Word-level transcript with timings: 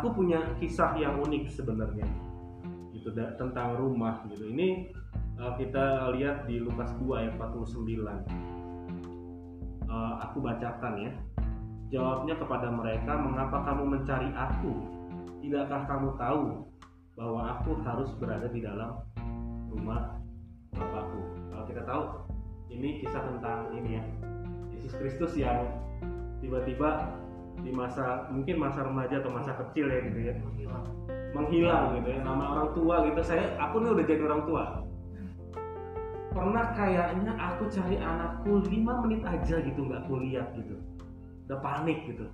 aku 0.00 0.16
punya 0.16 0.40
kisah 0.56 0.96
yang 0.96 1.20
unik 1.20 1.52
sebenarnya. 1.52 2.08
Gitu 2.96 3.12
da- 3.12 3.36
tentang 3.36 3.76
rumah 3.76 4.24
gitu. 4.32 4.48
Ini 4.48 4.88
uh, 5.36 5.52
kita 5.60 6.08
lihat 6.16 6.48
di 6.48 6.56
Lukas 6.56 6.88
2 6.96 7.20
ayat 7.20 7.36
49 7.36 8.48
Uh, 9.90 10.22
aku 10.22 10.38
bacakan 10.38 11.02
ya. 11.02 11.10
Jawabnya 11.90 12.38
kepada 12.38 12.70
mereka 12.70 13.10
mengapa 13.18 13.66
kamu 13.66 13.98
mencari 13.98 14.30
aku? 14.38 14.86
Tidakkah 15.42 15.82
kamu 15.90 16.14
tahu 16.14 16.62
bahwa 17.18 17.58
aku 17.58 17.74
harus 17.82 18.14
berada 18.22 18.46
di 18.54 18.62
dalam 18.62 19.02
rumah 19.66 20.14
Bapakku? 20.70 21.20
Kalau 21.50 21.64
kita 21.66 21.82
tahu 21.82 22.02
ini 22.70 23.02
kisah 23.02 23.18
tentang 23.34 23.74
ini 23.74 23.98
ya. 23.98 24.04
Yesus 24.78 24.94
Kristus 24.94 25.34
yang 25.34 25.66
tiba-tiba 26.38 27.10
di 27.60 27.70
masa 27.72 28.28
mungkin 28.32 28.56
masa 28.56 28.84
remaja 28.84 29.20
atau 29.20 29.30
masa 29.32 29.52
kecil 29.56 29.86
ya 29.88 29.98
gitu 30.08 30.18
ya. 30.30 30.34
Menghilang 31.30 32.00
gitu 32.00 32.08
ya 32.10 32.20
nama 32.26 32.44
orang 32.58 32.68
tua 32.74 32.94
gitu. 33.06 33.20
Saya 33.22 33.54
aku 33.60 33.84
nih 33.84 33.90
udah 33.94 34.04
jadi 34.06 34.22
orang 34.26 34.42
tua. 34.48 34.64
Pernah 36.30 36.66
kayaknya 36.78 37.32
aku 37.34 37.66
cari 37.70 37.96
anakku 37.98 38.62
5 38.62 39.02
menit 39.02 39.22
aja 39.26 39.56
gitu 39.60 39.80
nggak 39.82 40.06
aku 40.06 40.14
lihat 40.22 40.46
gitu. 40.54 40.78
Udah 41.50 41.58
panik 41.58 41.98
gitu. 42.06 42.24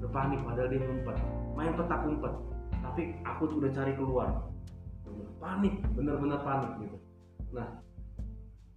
Udah 0.00 0.10
panik 0.12 0.40
padahal 0.44 0.68
dia 0.72 0.80
ngumpet. 0.80 1.16
Main 1.56 1.72
petak 1.76 2.00
umpet. 2.04 2.34
Tapi 2.80 3.02
aku 3.24 3.42
tuh 3.48 3.56
udah 3.60 3.70
cari 3.76 3.92
keluar. 3.96 4.28
Panik 5.36 5.84
bener-bener 5.92 6.40
panik 6.40 6.72
gitu. 6.80 6.96
Nah 7.52 7.68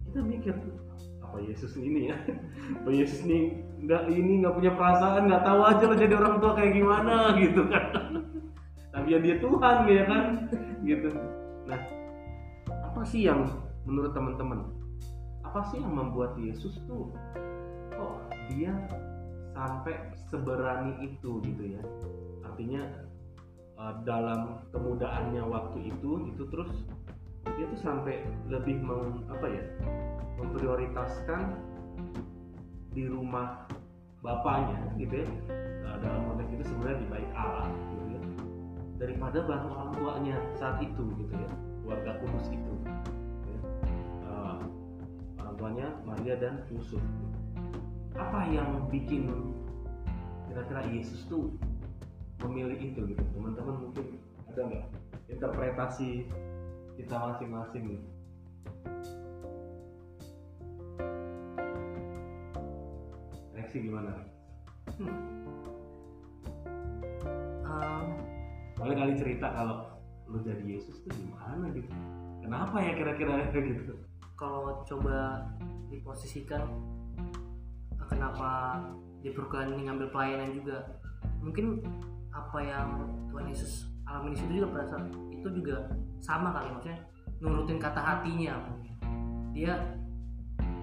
kita 0.04 0.20
mikir 0.24 0.54
apa 1.30 1.38
Yesus 1.46 1.78
ini 1.78 2.10
ya. 2.10 2.18
Apa 2.82 2.90
Yesus 2.90 3.22
ini 3.22 3.62
nggak 3.86 4.10
ini 4.10 4.42
nggak 4.42 4.54
punya 4.58 4.74
perasaan 4.74 5.30
nggak 5.30 5.46
tahu 5.46 5.60
aja 5.62 5.84
lo 5.86 5.94
jadi 5.94 6.14
orang 6.18 6.36
tua 6.42 6.52
kayak 6.58 6.74
gimana 6.74 7.14
gitu 7.46 7.62
kan. 7.70 7.86
Tapi 8.90 9.06
ya 9.14 9.18
dia 9.22 9.36
Tuhan 9.38 9.76
ya 9.86 10.04
kan 10.10 10.24
gitu. 10.82 11.08
Nah 11.70 11.80
apa 12.66 13.00
sih 13.06 13.30
yang 13.30 13.46
menurut 13.86 14.10
teman-teman 14.10 14.66
apa 15.46 15.62
sih 15.70 15.78
yang 15.78 15.94
membuat 15.94 16.34
Yesus 16.34 16.82
tuh 16.90 17.14
kok 17.94 18.14
dia 18.50 18.74
sampai 19.54 20.10
seberani 20.34 21.14
itu 21.14 21.38
gitu 21.46 21.78
ya? 21.78 21.82
Artinya 22.42 22.82
eh, 23.78 23.94
dalam 24.02 24.66
kemudaannya 24.74 25.46
waktu 25.46 25.94
itu 25.94 26.26
itu 26.34 26.42
terus 26.50 26.74
dia 27.60 27.68
tuh 27.68 27.80
sampai 27.84 28.24
lebih 28.48 28.80
meng, 28.80 29.20
apa 29.28 29.44
ya 29.52 29.60
memprioritaskan 30.40 31.60
di 32.96 33.04
rumah 33.04 33.68
bapaknya 34.24 34.80
gitu 34.96 35.20
ya. 35.20 35.28
Nah, 35.84 36.00
dalam 36.00 36.24
konteks 36.24 36.56
itu 36.56 36.64
sebenarnya 36.72 37.04
di 37.04 37.08
bait 37.12 37.30
Allah 37.36 37.68
gitu 37.68 38.16
ya 38.16 38.20
daripada 38.96 39.44
bareng 39.44 39.68
orang 39.76 39.90
tuanya 39.92 40.36
saat 40.56 40.80
itu 40.80 41.04
gitu 41.20 41.36
ya 41.36 41.50
keluarga 41.84 42.16
kudus 42.24 42.48
itu 42.48 42.72
gitu 42.80 43.52
ya. 43.52 43.60
Eh, 44.24 44.58
orang 45.44 45.54
tuanya 45.60 45.86
Maria 46.08 46.40
dan 46.40 46.64
Yusuf. 46.72 47.04
Apa 48.16 48.48
yang 48.48 48.88
bikin 48.88 49.28
kira-kira 50.48 50.80
Yesus 50.88 51.28
tuh 51.28 51.52
memilih 52.40 52.80
itu 52.80 53.04
gitu? 53.04 53.24
Teman-teman 53.36 53.84
mungkin 53.84 54.16
ada 54.48 54.60
nggak 54.64 54.84
interpretasi 55.28 56.24
kita 57.00 57.16
masing-masing 57.16 57.96
gitu 57.96 58.08
Reaksi 63.56 63.76
gimana? 63.80 64.12
Em, 67.64 68.04
Boleh 68.76 68.94
kali 68.96 69.12
cerita 69.16 69.46
kalau 69.52 69.76
lu 70.30 70.40
jadi 70.40 70.62
Yesus 70.62 71.02
tuh 71.04 71.12
gimana 71.12 71.68
gitu? 71.74 71.90
Kenapa 72.40 72.76
ya 72.80 72.92
kira-kira 72.96 73.48
gitu? 73.52 73.94
kalau 74.40 74.80
coba 74.88 75.44
diposisikan 75.92 76.64
kenapa 78.08 78.80
diperlukan 79.20 79.76
ini 79.76 79.84
ngambil 79.84 80.08
pelayanan 80.08 80.56
juga 80.56 80.96
mungkin 81.44 81.84
apa 82.32 82.58
yang 82.64 82.88
Tuhan 83.28 83.52
Yesus 83.52 83.92
alami 84.08 84.32
di 84.32 84.40
situ 84.40 84.64
juga 84.64 84.80
saat 84.88 85.12
itu 85.40 85.48
juga 85.56 85.88
sama 86.20 86.52
kali 86.52 86.68
maksudnya 86.76 87.00
nurutin 87.40 87.80
kata 87.80 88.00
hatinya. 88.00 88.60
Dia 89.56 89.96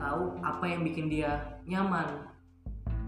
tahu 0.01 0.41
apa 0.41 0.65
yang 0.65 0.81
bikin 0.81 1.07
dia 1.07 1.61
nyaman. 1.69 2.25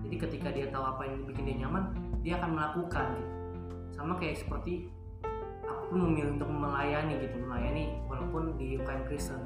Jadi 0.05 0.15
ketika 0.15 0.49
dia 0.53 0.69
tahu 0.69 0.85
apa 0.85 1.09
yang 1.09 1.25
bikin 1.25 1.43
dia 1.49 1.57
nyaman 1.65 1.89
dia 2.21 2.37
akan 2.39 2.51
melakukan 2.55 3.05
gitu. 3.15 3.31
sama 3.99 4.15
kayak 4.15 4.39
seperti 4.39 4.87
aku 5.67 5.91
memilih 5.97 6.39
untuk 6.39 6.47
melayani 6.47 7.19
gitu 7.19 7.35
melayani 7.43 7.99
walaupun 8.07 8.55
di 8.55 8.79
UKM 8.79 9.03
Kristen. 9.09 9.41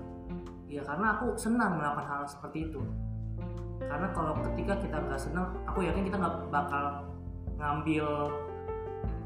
Ya 0.70 0.84
karena 0.86 1.18
aku 1.18 1.34
senang 1.40 1.80
melakukan 1.80 2.06
hal 2.06 2.22
seperti 2.28 2.70
itu. 2.70 2.82
Karena 3.82 4.10
kalau 4.14 4.38
ketika 4.52 4.78
kita 4.78 4.98
nggak 5.00 5.22
senang 5.22 5.58
aku 5.66 5.86
yakin 5.86 6.06
kita 6.06 6.18
nggak 6.20 6.50
bakal 6.54 7.08
ngambil 7.58 8.30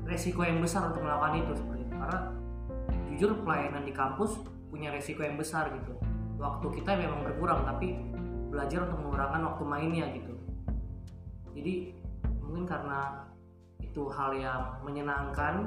resiko 0.08 0.46
yang 0.48 0.64
besar 0.64 0.88
untuk 0.88 1.04
melakukan 1.04 1.44
itu 1.44 1.52
seperti 1.60 1.82
itu. 1.84 1.96
Karena 1.98 2.20
jujur 3.18 3.34
pelayanan 3.42 3.82
di 3.82 3.90
kampus 3.98 4.46
punya 4.70 4.94
resiko 4.94 5.26
yang 5.26 5.42
besar 5.42 5.74
gitu. 5.74 5.98
Waktu 6.38 6.70
kita 6.78 6.94
memang 6.94 7.26
berkurang 7.26 7.66
tapi 7.66 7.98
belajar 8.54 8.86
untuk 8.86 9.02
mengurangkan 9.02 9.42
waktu 9.42 9.64
mainnya 9.66 10.06
gitu. 10.14 10.38
Jadi 11.58 11.98
mungkin 12.46 12.70
karena 12.70 13.26
itu 13.82 14.06
hal 14.14 14.38
yang 14.38 14.62
menyenangkan 14.86 15.66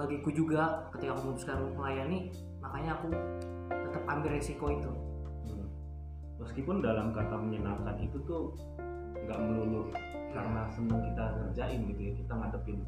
bagiku 0.00 0.32
juga 0.32 0.88
ketika 0.96 1.12
aku 1.12 1.20
memutuskan 1.28 1.60
melayani 1.76 2.32
makanya 2.64 2.96
aku 2.96 3.12
tetap 3.68 4.02
ambil 4.08 4.32
resiko 4.32 4.72
itu. 4.72 4.90
Hmm. 5.44 5.68
Meskipun 6.40 6.80
dalam 6.80 7.12
kata 7.12 7.36
menyenangkan 7.36 8.00
itu 8.00 8.16
tuh 8.24 8.56
nggak 9.28 9.40
melulu 9.44 9.92
karena 10.32 10.72
senang 10.72 11.04
kita 11.04 11.24
ngerjain 11.36 11.80
gitu 11.92 12.00
ya 12.00 12.12
kita 12.16 12.32
ngadepin 12.32 12.80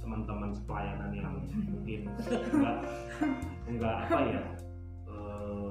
teman-teman 0.00 0.50
pelayanan 0.64 1.10
yang 1.12 1.34
mungkin 1.68 2.08
nggak 2.52 2.76
nggak 3.68 3.96
apa 4.08 4.18
ya 4.24 4.42
eh, 5.06 5.68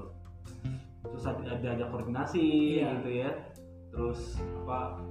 susah 1.10 1.32
di- 1.36 1.58
diajak 1.60 1.88
koordinasi 1.90 2.44
Iya. 2.78 2.88
gitu 3.02 3.10
ya. 3.12 3.30
Terus 3.92 4.20
apa 4.64 5.02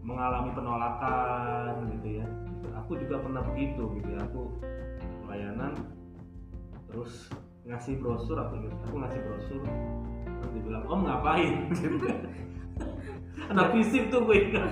mengalami 0.00 0.50
penolakan 0.52 1.90
gitu 1.98 2.22
ya. 2.22 2.26
Aku 2.78 2.96
juga 2.96 3.20
pernah 3.20 3.42
begitu 3.44 3.82
gitu 3.98 4.08
ya. 4.08 4.20
Aku 4.24 4.40
pelayanan 5.26 5.72
terus 6.88 7.28
ngasih 7.62 7.96
brosur 7.98 8.36
aku 8.36 8.58
ingat 8.58 8.74
aku 8.84 8.96
ngasih 8.98 9.20
brosur. 9.22 9.60
Terus 10.24 10.50
dibilang 10.52 10.84
om 10.86 11.00
ngapain? 11.04 11.68
Gitu 11.74 11.98
anak 13.52 13.74
fisik 13.74 14.08
tuh 14.08 14.24
gue 14.24 14.48
ingat. 14.48 14.70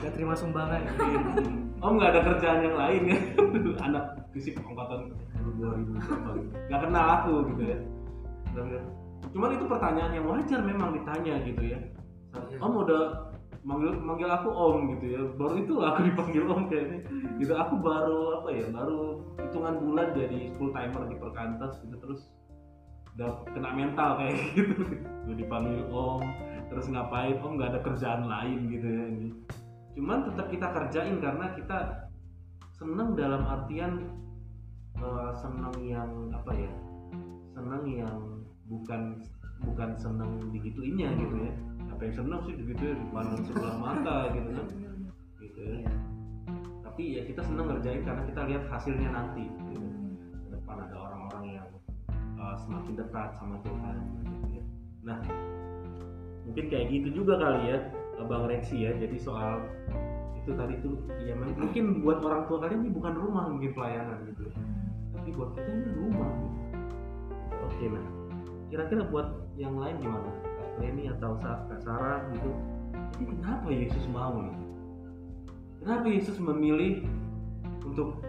Gak 0.00 0.12
terima 0.14 0.34
sumbangan 0.34 0.80
om 1.80 1.96
nggak 1.96 2.12
ada 2.12 2.20
kerjaan 2.32 2.60
yang 2.64 2.76
lain. 2.76 3.02
Ya 3.08 3.18
anak 3.88 4.04
fisik 4.30 4.60
angkatan 4.60 5.16
2000 5.56 5.96
berapa 5.96 6.30
gitu 6.36 6.56
nggak 6.68 6.80
kenal 6.86 7.06
aku 7.20 7.32
gitu 7.54 7.62
ya. 7.74 7.78
Cuman 9.30 9.50
itu 9.56 9.64
pertanyaan 9.68 10.12
yang 10.16 10.26
wajar 10.28 10.60
memang 10.64 10.96
ditanya 10.96 11.34
gitu 11.44 11.62
ya. 11.64 11.78
Om 12.60 12.72
udah 12.86 13.02
manggil 13.60 13.92
manggil 14.00 14.28
aku 14.30 14.48
om 14.52 14.76
gitu 14.96 15.06
ya. 15.16 15.22
Baru 15.36 15.54
itu 15.60 15.74
aku 15.80 15.98
dipanggil 16.08 16.42
om 16.48 16.62
kayaknya. 16.68 16.98
Gitu. 17.40 17.52
Aku 17.56 17.74
baru 17.80 18.42
apa 18.42 18.48
ya 18.54 18.66
baru 18.70 19.00
hitungan 19.40 19.74
bulan 19.82 20.08
jadi 20.16 20.40
full 20.56 20.70
timer 20.72 21.02
di 21.08 21.16
perkantas 21.16 21.80
gitu. 21.84 21.96
Terus 22.00 22.20
udah 23.18 23.42
kena 23.52 23.70
mental 23.74 24.20
kayak 24.20 24.36
gitu. 24.56 24.74
Gue 25.26 25.36
dipanggil 25.36 25.84
om 25.90 26.22
terus 26.70 26.86
ngapain? 26.86 27.38
Om 27.40 27.58
nggak 27.58 27.70
ada 27.76 27.80
kerjaan 27.82 28.22
lain 28.30 28.58
gitu 28.70 28.86
ya 28.86 29.04
ini 29.10 29.30
cuman 29.98 30.18
tetap 30.30 30.46
kita 30.50 30.66
kerjain 30.70 31.16
karena 31.18 31.46
kita 31.58 31.78
seneng 32.74 33.18
dalam 33.18 33.42
artian 33.44 33.92
eh, 34.96 35.32
seneng 35.36 35.74
yang 35.82 36.10
apa 36.30 36.52
ya 36.54 36.72
seneng 37.52 37.84
yang 37.90 38.18
bukan 38.70 39.20
bukan 39.60 39.90
seneng 39.98 40.40
digituinnya 40.54 41.12
gitu 41.20 41.36
ya 41.44 41.52
apa 41.90 42.00
yang 42.08 42.14
seneng 42.16 42.40
sih 42.48 42.54
begitu 42.56 42.82
ya 42.88 42.94
dipandang 42.96 43.42
sebelah 43.44 43.76
mata 43.76 44.16
gitu 44.32 44.48
kan 44.56 44.66
gitu 45.42 45.60
ya 45.84 45.92
tapi 46.86 47.02
ya 47.20 47.22
kita 47.28 47.42
seneng 47.44 47.66
ngerjain 47.68 48.02
karena 48.06 48.22
kita 48.24 48.40
lihat 48.48 48.62
hasilnya 48.72 49.10
nanti 49.12 49.44
gitu. 49.44 49.84
ke 50.32 50.48
depan 50.54 50.76
ada 50.88 50.96
orang-orang 50.96 51.44
yang 51.60 51.68
uh, 52.40 52.56
semakin 52.56 52.94
dekat 52.96 53.30
sama 53.36 53.56
Tuhan 53.66 53.96
gitu 54.24 54.46
ya. 54.56 54.64
nah 55.04 55.18
mungkin 56.48 56.64
kayak 56.72 56.86
gitu 56.88 57.08
juga 57.20 57.36
kali 57.36 57.60
ya 57.68 57.78
uh, 57.84 57.99
Bang 58.26 58.44
Reksi 58.48 58.84
ya 58.84 58.92
jadi 58.96 59.16
soal 59.20 59.64
itu 60.40 60.56
tadi 60.56 60.74
tuh 60.80 60.96
ya 61.20 61.36
mungkin 61.36 62.00
buat 62.00 62.24
orang 62.24 62.48
tua 62.48 62.64
kalian 62.64 62.88
ini 62.88 62.90
bukan 62.96 63.12
rumah 63.12 63.44
mungkin 63.48 63.70
pelayanan 63.76 64.18
gitu. 64.32 64.48
Tapi 65.12 65.28
buat 65.36 65.50
kita 65.56 65.70
ini 65.70 65.90
rumah. 65.94 66.30
Gitu. 66.32 66.48
oke 67.60 67.86
nah 67.92 68.04
kira-kira 68.70 69.02
buat 69.10 69.28
yang 69.58 69.76
lain 69.76 69.98
gimana? 70.00 70.30
Kak 70.30 70.70
Leni 70.80 71.10
atau 71.12 71.36
Kak 71.42 71.80
Sarah 71.82 72.24
gitu. 72.32 72.50
Ini 73.20 73.24
kenapa 73.36 73.68
Yesus 73.68 74.04
mau 74.08 74.40
nih? 74.40 74.56
Kenapa 75.84 76.06
Yesus 76.08 76.36
memilih 76.40 77.04
untuk 77.84 78.22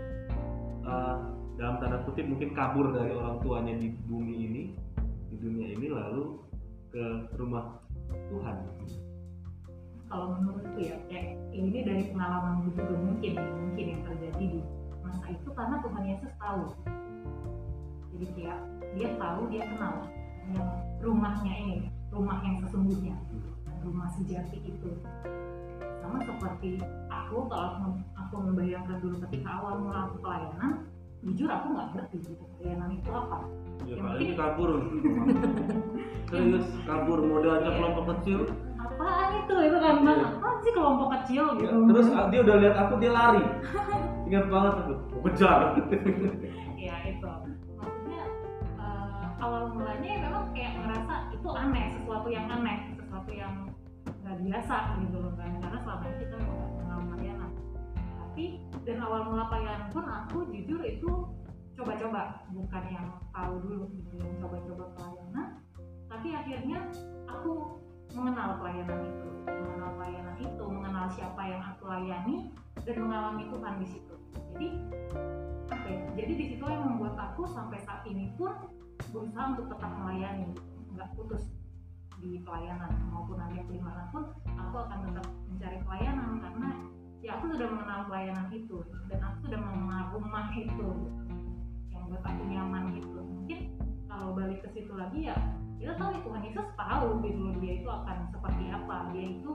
eh, 0.83 1.17
dalam 1.61 1.77
tanda 1.77 2.01
kutip 2.09 2.25
mungkin 2.25 2.57
kabur 2.57 2.89
dari 2.89 3.13
orang 3.13 3.37
tuanya 3.45 3.77
di 3.77 3.93
bumi 4.09 4.35
ini 4.49 4.63
di 5.31 5.35
dunia 5.37 5.77
ini 5.77 5.87
lalu 5.93 6.41
ke 6.91 7.31
rumah 7.37 7.79
Tuhan 8.33 8.55
kalau 10.11 10.35
menurutku 10.35 10.75
ya 10.77 10.99
kayak 11.07 11.39
ini 11.55 11.79
dari 11.81 12.03
pengalaman 12.11 12.67
gue 12.67 12.71
juga 12.75 12.95
mungkin 12.99 13.33
mungkin 13.39 13.85
yang 13.87 14.01
terjadi 14.03 14.43
di 14.43 14.59
masa 14.99 15.25
itu 15.31 15.49
karena 15.55 15.75
Tuhan 15.79 16.03
Yesus 16.03 16.31
tahu. 16.35 16.63
Jadi 18.11 18.25
kayak 18.35 18.59
dia 18.91 19.07
tahu 19.15 19.39
dia 19.47 19.63
kenal 19.71 19.93
yang 20.51 20.67
rumahnya 20.99 21.53
ini 21.55 21.77
rumah 22.11 22.43
yang 22.43 22.59
sesungguhnya 22.59 23.15
rumah 23.81 24.11
sejati 24.11 24.59
itu. 24.61 24.91
Sama 26.03 26.19
seperti 26.21 26.81
aku 27.07 27.47
kalau 27.47 27.95
aku, 28.19 28.35
membayangkan 28.35 28.99
dulu 28.99 29.15
ketika 29.27 29.63
awal 29.63 29.79
mula 29.79 30.11
aku 30.11 30.19
pelayanan 30.19 30.83
jujur 31.21 31.47
aku 31.47 31.71
nggak 31.71 31.87
ngerti 31.95 32.15
gitu 32.19 32.43
pelayanan 32.59 32.89
itu 32.99 33.09
apa. 33.09 33.37
Ya 33.87 33.95
Yang 33.95 33.99
paling 34.03 34.19
penting- 34.19 34.37
kabur. 34.37 34.69
Serius 36.31 36.67
kabur 36.87 37.19
model 37.21 37.51
aja 37.59 37.69
Iya. 37.69 37.75
kelompok 37.75 38.05
kecil 38.15 38.39
apaan 39.01 39.29
itu? 39.41 39.53
Itu 39.57 39.77
kan 39.81 39.95
bang 40.05 40.19
apaan 40.21 40.57
sih 40.61 40.71
kelompok 40.77 41.07
kecil 41.19 41.45
Ya, 41.57 41.59
gitu? 41.65 41.75
Terus 41.89 42.07
dia 42.29 42.39
udah 42.45 42.55
lihat 42.61 42.75
aku 42.77 42.93
dia 43.01 43.11
lari. 43.11 43.43
Ingat 44.29 44.45
banget 44.47 44.73
aku. 44.85 44.93
Kejar. 45.25 45.59
Ya 46.77 46.95
itu. 47.09 47.31
Maksudnya 47.77 48.23
eh, 48.77 49.25
awal 49.41 49.73
mulanya 49.73 50.07
ya 50.07 50.19
memang 50.21 50.43
kayak 50.53 50.73
ngerasa 50.81 51.13
itu 51.33 51.49
aneh 51.49 51.85
sesuatu 51.97 52.27
yang 52.29 52.45
aneh 52.49 52.77
sesuatu 53.01 53.31
yang 53.33 53.53
nggak 54.21 54.37
biasa 54.45 54.77
gitu 55.01 55.17
loh 55.17 55.33
kan. 55.33 55.51
Karena 55.57 55.77
selama 55.81 56.03
ini 56.05 56.15
kita 56.21 56.35
nggak 56.37 56.69
kenal 56.77 56.99
pelayanan 57.09 57.51
tapi 58.31 58.63
dan 58.87 58.97
awal 59.03 59.27
mula 59.27 59.43
pelayanan 59.51 59.91
pun 59.91 60.07
aku 60.07 60.47
jujur 60.55 60.79
itu 60.87 61.11
coba-coba. 61.75 62.47
Bukan 62.55 62.83
yang 62.87 63.07
tahu 63.35 63.59
dulu 63.59 63.91
gitu 63.91 64.23
coba-coba 64.39 64.83
pelayanan. 64.95 65.59
Tapi 66.07 66.31
akhirnya 66.31 66.79
aku 67.27 67.81
mengenal 68.11 68.59
pelayanan 68.59 68.99
itu 69.07 69.29
mengenal 69.47 69.91
pelayanan 69.95 70.37
itu 70.39 70.63
mengenal 70.67 71.05
siapa 71.15 71.41
yang 71.47 71.61
aku 71.63 71.83
layani 71.87 72.37
dan 72.83 72.95
mengalami 72.99 73.43
Tuhan 73.47 73.73
di 73.79 73.87
situ. 73.87 74.15
Jadi 74.51 74.67
apa 75.71 75.87
ya, 75.87 76.01
jadi 76.19 76.31
di 76.35 76.45
situ 76.53 76.63
yang 76.67 76.83
membuat 76.83 77.15
aku 77.15 77.47
sampai 77.47 77.79
saat 77.83 78.03
ini 78.07 78.31
pun 78.35 78.51
berusaha 79.11 79.55
untuk 79.55 79.71
tetap 79.71 79.91
melayani 79.97 80.51
nggak 80.93 81.09
putus 81.15 81.43
di 82.21 82.37
pelayanan 82.45 82.91
maupun 83.09 83.41
nanti 83.41 83.57
aku 83.65 83.71
di 83.73 83.81
mana 83.81 84.05
pun 84.13 84.29
aku 84.45 84.75
akan 84.77 84.99
tetap 85.09 85.25
mencari 85.49 85.77
pelayanan 85.81 86.29
karena 86.37 86.69
ya 87.25 87.31
aku 87.41 87.45
sudah 87.49 87.67
mengenal 87.69 87.99
pelayanan 88.05 88.47
itu 88.53 88.77
dan 89.09 89.19
aku 89.25 89.37
sudah 89.49 89.59
mengenal 89.61 90.03
rumah 90.13 90.47
itu 90.53 90.89
yang 91.89 92.03
buat 92.13 92.23
aku 92.23 92.43
nyaman 92.45 92.83
gitu. 93.01 93.19
Mungkin 93.25 93.59
kalau 94.05 94.37
balik 94.37 94.61
ke 94.61 94.69
situ 94.75 94.93
lagi 94.93 95.33
ya 95.33 95.37
kita 95.81 95.97
tahu 95.97 96.13
ya 96.13 96.19
Tuhan 96.21 96.41
Yesus 96.45 96.67
tahu 96.77 97.07
gitu 97.25 97.39
loh 97.41 97.55
dia 97.57 97.73
itu 97.81 97.89
akan 97.89 98.17
seperti 98.29 98.63
apa 98.69 98.95
dia 99.09 99.25
itu 99.33 99.51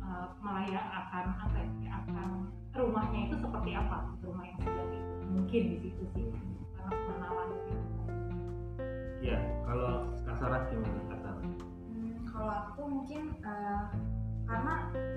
uh, 0.00 0.26
melaya 0.40 0.80
akan 0.80 1.24
apa 1.36 1.58
ya 1.84 1.90
akan 2.08 2.28
rumahnya 2.72 3.20
itu 3.28 3.36
seperti 3.36 3.70
apa 3.76 3.96
rumah 4.24 4.44
yang 4.48 4.58
sejati 4.64 4.96
itu 4.96 5.24
mungkin 5.28 5.62
di 5.68 5.76
situ 5.84 6.02
sih 6.16 6.24
karena 6.72 6.92
pengenalan 6.96 7.48
gitu. 7.52 7.76
ya 9.20 9.38
kalau 9.68 10.08
kasaran 10.24 10.62
gimana 10.72 11.02
kasaran 11.12 11.52
Hmm, 11.98 12.14
kalau 12.30 12.52
aku 12.54 12.80
mungkin 12.86 13.34
eh, 13.42 13.82
karena 14.46 14.74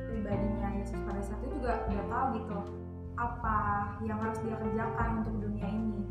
pribadinya 0.10 0.70
Yesus 0.76 0.98
pada 1.06 1.22
saat 1.22 1.40
itu 1.46 1.62
juga 1.62 1.86
udah 1.88 2.06
tahu 2.10 2.26
gitu 2.42 2.58
apa 3.22 3.58
yang 4.02 4.18
harus 4.18 4.40
dia 4.42 4.58
kerjakan 4.58 5.10
untuk 5.22 5.36
dunia 5.46 5.68
ini. 5.70 6.02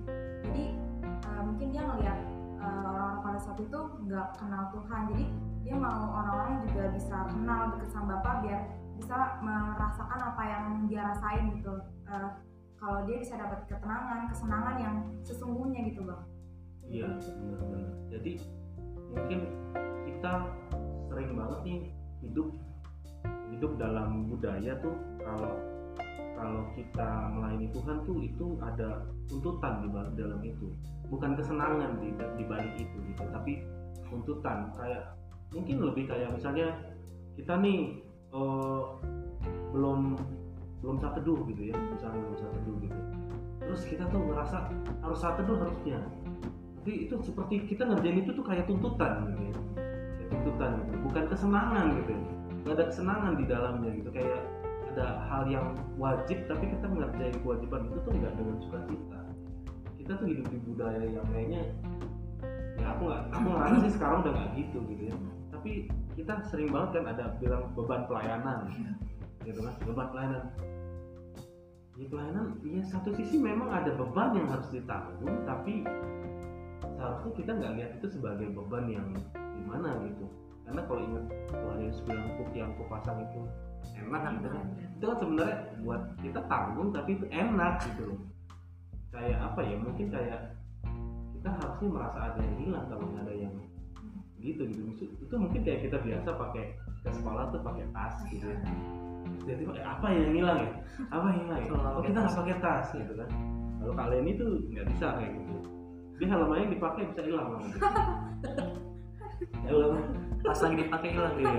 Jadi 0.47 0.65
eh, 1.03 1.41
mungkin 1.43 1.67
dia 1.75 1.83
ngelihat 1.83 2.19
eh, 2.23 2.30
orang-orang 2.61 3.25
pada 3.25 3.39
saat 3.41 3.59
itu 3.59 3.81
nggak 4.05 4.29
kenal 4.37 4.69
Tuhan, 4.77 5.01
jadi 5.11 5.25
dia 5.65 5.77
mau 5.77 6.13
orang-orang 6.13 6.69
juga 6.69 6.85
bisa 6.93 7.17
kenal 7.33 7.61
deket 7.77 7.89
sama 7.93 8.21
Bapak 8.21 8.35
biar 8.45 8.61
bisa 9.01 9.17
merasakan 9.41 10.21
apa 10.21 10.43
yang 10.45 10.65
dia 10.87 11.01
rasain 11.09 11.57
gitu. 11.57 11.73
Eh, 12.05 12.31
kalau 12.81 13.05
dia 13.05 13.17
bisa 13.21 13.37
dapat 13.37 13.65
ketenangan, 13.69 14.29
kesenangan 14.33 14.77
yang 14.81 14.97
sesungguhnya 15.25 15.81
gitu 15.93 16.01
bang. 16.05 16.23
Iya, 16.89 17.09
benar-benar. 17.17 17.93
Jadi 18.09 18.33
mungkin 19.13 19.41
kita 20.09 20.33
sering 21.09 21.31
banget 21.37 21.61
nih 21.65 21.81
hidup 22.25 22.49
hidup 23.53 23.73
dalam 23.77 24.31
budaya 24.31 24.79
tuh 24.81 24.97
kalau 25.21 25.55
kalau 26.41 26.63
kita 26.73 27.09
melayani 27.37 27.69
Tuhan 27.69 28.01
tuh 28.09 28.17
itu 28.25 28.47
ada 28.65 29.05
tuntutan 29.29 29.85
di 29.85 29.89
dalam 30.17 30.41
itu, 30.41 30.73
bukan 31.11 31.35
kesenangan 31.35 31.99
di 31.99 32.15
di 32.15 32.45
balik 32.47 32.73
itu 32.79 32.97
gitu, 33.11 33.23
tapi 33.35 33.67
tuntutan 34.07 34.71
kayak 34.79 35.19
mungkin 35.51 35.83
lebih 35.83 36.07
kayak 36.07 36.31
misalnya 36.31 36.71
kita 37.35 37.59
nih 37.59 37.99
eh, 38.31 38.83
belum 39.75 40.17
belum 40.81 40.97
saat 41.03 41.21
teduh 41.21 41.45
gitu 41.51 41.75
ya, 41.75 41.77
misalnya 41.77 42.19
belum 42.25 42.37
saat 42.39 42.53
teduh 42.57 42.77
gitu. 42.81 43.01
Terus 43.61 43.83
kita 43.87 44.05
tuh 44.09 44.21
ngerasa 44.25 44.59
harus 45.05 45.19
saat 45.19 45.37
teduh 45.43 45.59
harusnya, 45.59 45.99
tapi 46.81 47.11
itu 47.11 47.15
seperti 47.21 47.69
kita 47.69 47.85
ngerjain 47.85 48.25
itu 48.25 48.33
tuh 48.33 48.47
kayak 48.47 48.65
tuntutan 48.71 49.29
gitu 49.29 49.43
ya. 49.51 49.55
Kayak 50.17 50.29
tuntutan 50.33 50.71
gitu 50.87 50.97
bukan 51.11 51.25
kesenangan 51.29 51.87
gitu 52.01 52.13
nggak 52.61 52.75
ada 52.77 52.85
kesenangan 52.93 53.33
di 53.41 53.45
dalamnya 53.49 53.91
gitu 53.97 54.11
kayak 54.13 54.41
ada 54.93 55.07
hal 55.31 55.43
yang 55.49 55.67
wajib 55.97 56.45
tapi 56.51 56.69
kita 56.69 56.87
ngerjain 56.87 57.37
kewajiban 57.41 57.89
itu 57.89 57.99
tuh 58.05 58.13
nggak 58.13 58.35
dengan 58.37 58.57
sukacita 58.61 59.20
kita 60.11 60.27
tuh 60.27 60.31
hidup 60.35 60.47
di 60.51 60.59
budaya 60.67 61.07
yang 61.07 61.27
kayaknya 61.31 61.63
ya 62.83 62.87
aku 62.99 63.03
nggak 63.07 63.23
aku 63.31 63.47
ngerasa 63.47 63.77
sih 63.79 63.93
sekarang 63.95 64.19
udah 64.27 64.33
nggak 64.35 64.51
gitu 64.59 64.79
gitu 64.91 65.03
ya. 65.07 65.17
Tapi 65.55 65.71
kita 66.19 66.35
sering 66.51 66.75
banget 66.75 66.91
kan 66.99 67.05
ada 67.15 67.25
bilang 67.39 67.63
beban 67.79 68.03
pelayanan 68.11 68.59
gitu 69.47 69.63
kan 69.63 69.75
beban 69.87 70.11
pelayanan. 70.11 70.43
Di 71.95 72.05
pelayanan 72.11 72.59
ya 72.59 72.83
satu 72.91 73.15
sisi 73.15 73.39
memang 73.39 73.71
ada 73.71 73.95
beban 73.95 74.35
yang 74.35 74.51
harus 74.51 74.67
ditanggung 74.75 75.47
tapi 75.47 75.87
seharusnya 76.99 77.31
kita 77.39 77.51
nggak 77.55 77.73
lihat 77.79 77.91
itu 78.03 78.07
sebagai 78.11 78.51
beban 78.51 78.91
yang 78.91 79.07
gimana 79.39 79.95
gitu. 80.11 80.27
Karena 80.67 80.83
kalau 80.91 81.07
ingat 81.07 81.25
Tuhan 81.55 81.79
Yesus 81.87 82.03
bilang 82.03 82.27
kuk 82.35 82.51
yang 82.59 82.75
kupasang 82.75 83.31
itu 83.31 83.47
enak 83.95 84.43
gitu 84.43 84.49
kan. 84.59 84.65
Itu 84.75 85.05
kan 85.07 85.17
sebenarnya 85.23 85.59
buat 85.87 86.03
kita 86.19 86.41
tanggung 86.51 86.91
tapi 86.91 87.15
itu 87.15 87.31
enak 87.31 87.79
gitu 87.95 88.11
loh 88.11 88.21
kayak 89.11 89.39
apa 89.43 89.61
ya 89.67 89.77
mungkin 89.79 90.07
kayak 90.11 90.41
kita 91.35 91.51
harusnya 91.57 91.89
merasa 91.91 92.19
ada 92.31 92.41
yang 92.41 92.59
hilang 92.63 92.87
kalau 92.87 93.05
nggak 93.11 93.25
ada 93.27 93.35
yang 93.35 93.55
gitu 94.41 94.63
gitu. 94.65 94.81
Maksud- 94.89 95.15
itu 95.21 95.35
mungkin 95.37 95.61
kayak 95.67 95.81
kita 95.89 95.97
biasa 96.01 96.29
pakai 96.33 96.65
ke 97.05 97.09
sekolah 97.13 97.45
tuh 97.53 97.61
pakai 97.61 97.85
tas 97.93 98.15
gitu 98.31 98.47
ya. 98.49 98.59
Jadi 99.45 99.63
eh, 99.69 99.85
apa 99.85 100.07
yang 100.13 100.33
hilang 100.33 100.59
ya? 100.65 100.71
Apa 101.13 101.25
yang 101.33 101.39
hilang 101.45 101.59
ya? 101.61 101.67
Kalau 101.69 101.81
oh 101.81 101.93
pakai 102.01 102.09
kita 102.09 102.19
nggak 102.25 102.37
pakai 102.41 102.57
tas 102.61 102.87
gitu 102.97 103.13
kan. 103.17 103.31
Kalau 103.81 103.95
kalian 103.97 104.27
itu 104.29 104.45
nggak 104.73 104.87
bisa 104.97 105.07
kayak 105.17 105.33
gitu. 105.37 105.55
Dia 106.21 106.27
yang 106.61 106.71
dipakai 106.73 107.03
bisa 107.09 107.21
hilang 107.25 107.47
lama 107.49 107.67
helm 109.65 109.97
pas 110.41 110.57
lagi 110.57 110.77
dipakai 110.83 111.09
hilang 111.13 111.35
iya 111.37 111.53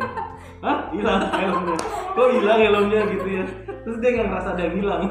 hah? 0.65 0.77
Hilang 0.89 1.21
helmnya. 1.29 1.77
Kok 2.17 2.27
hilang 2.33 2.59
helmnya 2.59 3.01
gitu 3.13 3.27
ya? 3.29 3.45
Terus 3.85 3.97
dia 4.01 4.09
nggak 4.13 4.27
ngerasa 4.29 4.49
ada 4.57 4.61
yang 4.65 4.75
hilang 4.81 5.01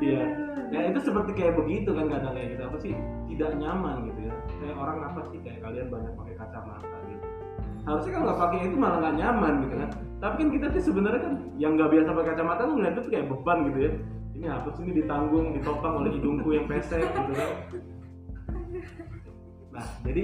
iya. 0.00 0.22
Ya 0.70 0.80
itu 0.86 0.98
seperti 1.02 1.34
kayak 1.34 1.58
begitu 1.58 1.90
kan 1.90 2.06
kadang 2.06 2.32
kayak 2.38 2.48
gitu. 2.54 2.62
Apa 2.62 2.76
sih? 2.78 2.92
Tidak 3.26 3.50
nyaman 3.58 3.96
gitu 4.06 4.20
ya. 4.30 4.34
Kayak 4.62 4.76
orang 4.78 4.98
apa 5.02 5.20
sih? 5.30 5.38
Kayak 5.42 5.58
kalian 5.66 5.86
banyak 5.90 6.12
pakai 6.14 6.34
kacamata 6.38 6.96
gitu. 7.10 7.26
Harusnya 7.80 8.12
kalau 8.12 8.24
nggak 8.28 8.40
pakai 8.44 8.58
itu 8.68 8.76
malah 8.76 8.98
nggak 9.02 9.16
nyaman 9.18 9.52
gitu 9.66 9.74
kan. 9.80 9.90
Tapi 10.20 10.34
kan 10.36 10.48
kita 10.52 10.66
tuh 10.70 10.82
sebenarnya 10.84 11.20
kan 11.24 11.34
yang 11.56 11.72
nggak 11.74 11.90
biasa 11.90 12.08
pakai 12.12 12.30
kacamata 12.36 12.62
tuh 12.68 12.74
ngeliat 12.78 12.94
itu 12.94 13.10
kayak 13.10 13.26
beban 13.26 13.58
gitu 13.72 13.78
ya. 13.80 13.92
Ini 14.36 14.46
apa 14.46 14.68
sih? 14.72 14.82
Ini 14.86 14.92
ditanggung 15.04 15.46
ditopang 15.58 15.94
oleh 16.04 16.10
hidungku 16.14 16.48
yang 16.54 16.66
pesek 16.70 17.02
gitu 17.02 17.32
kan. 17.34 17.50
Nah 19.74 19.86
jadi 20.06 20.22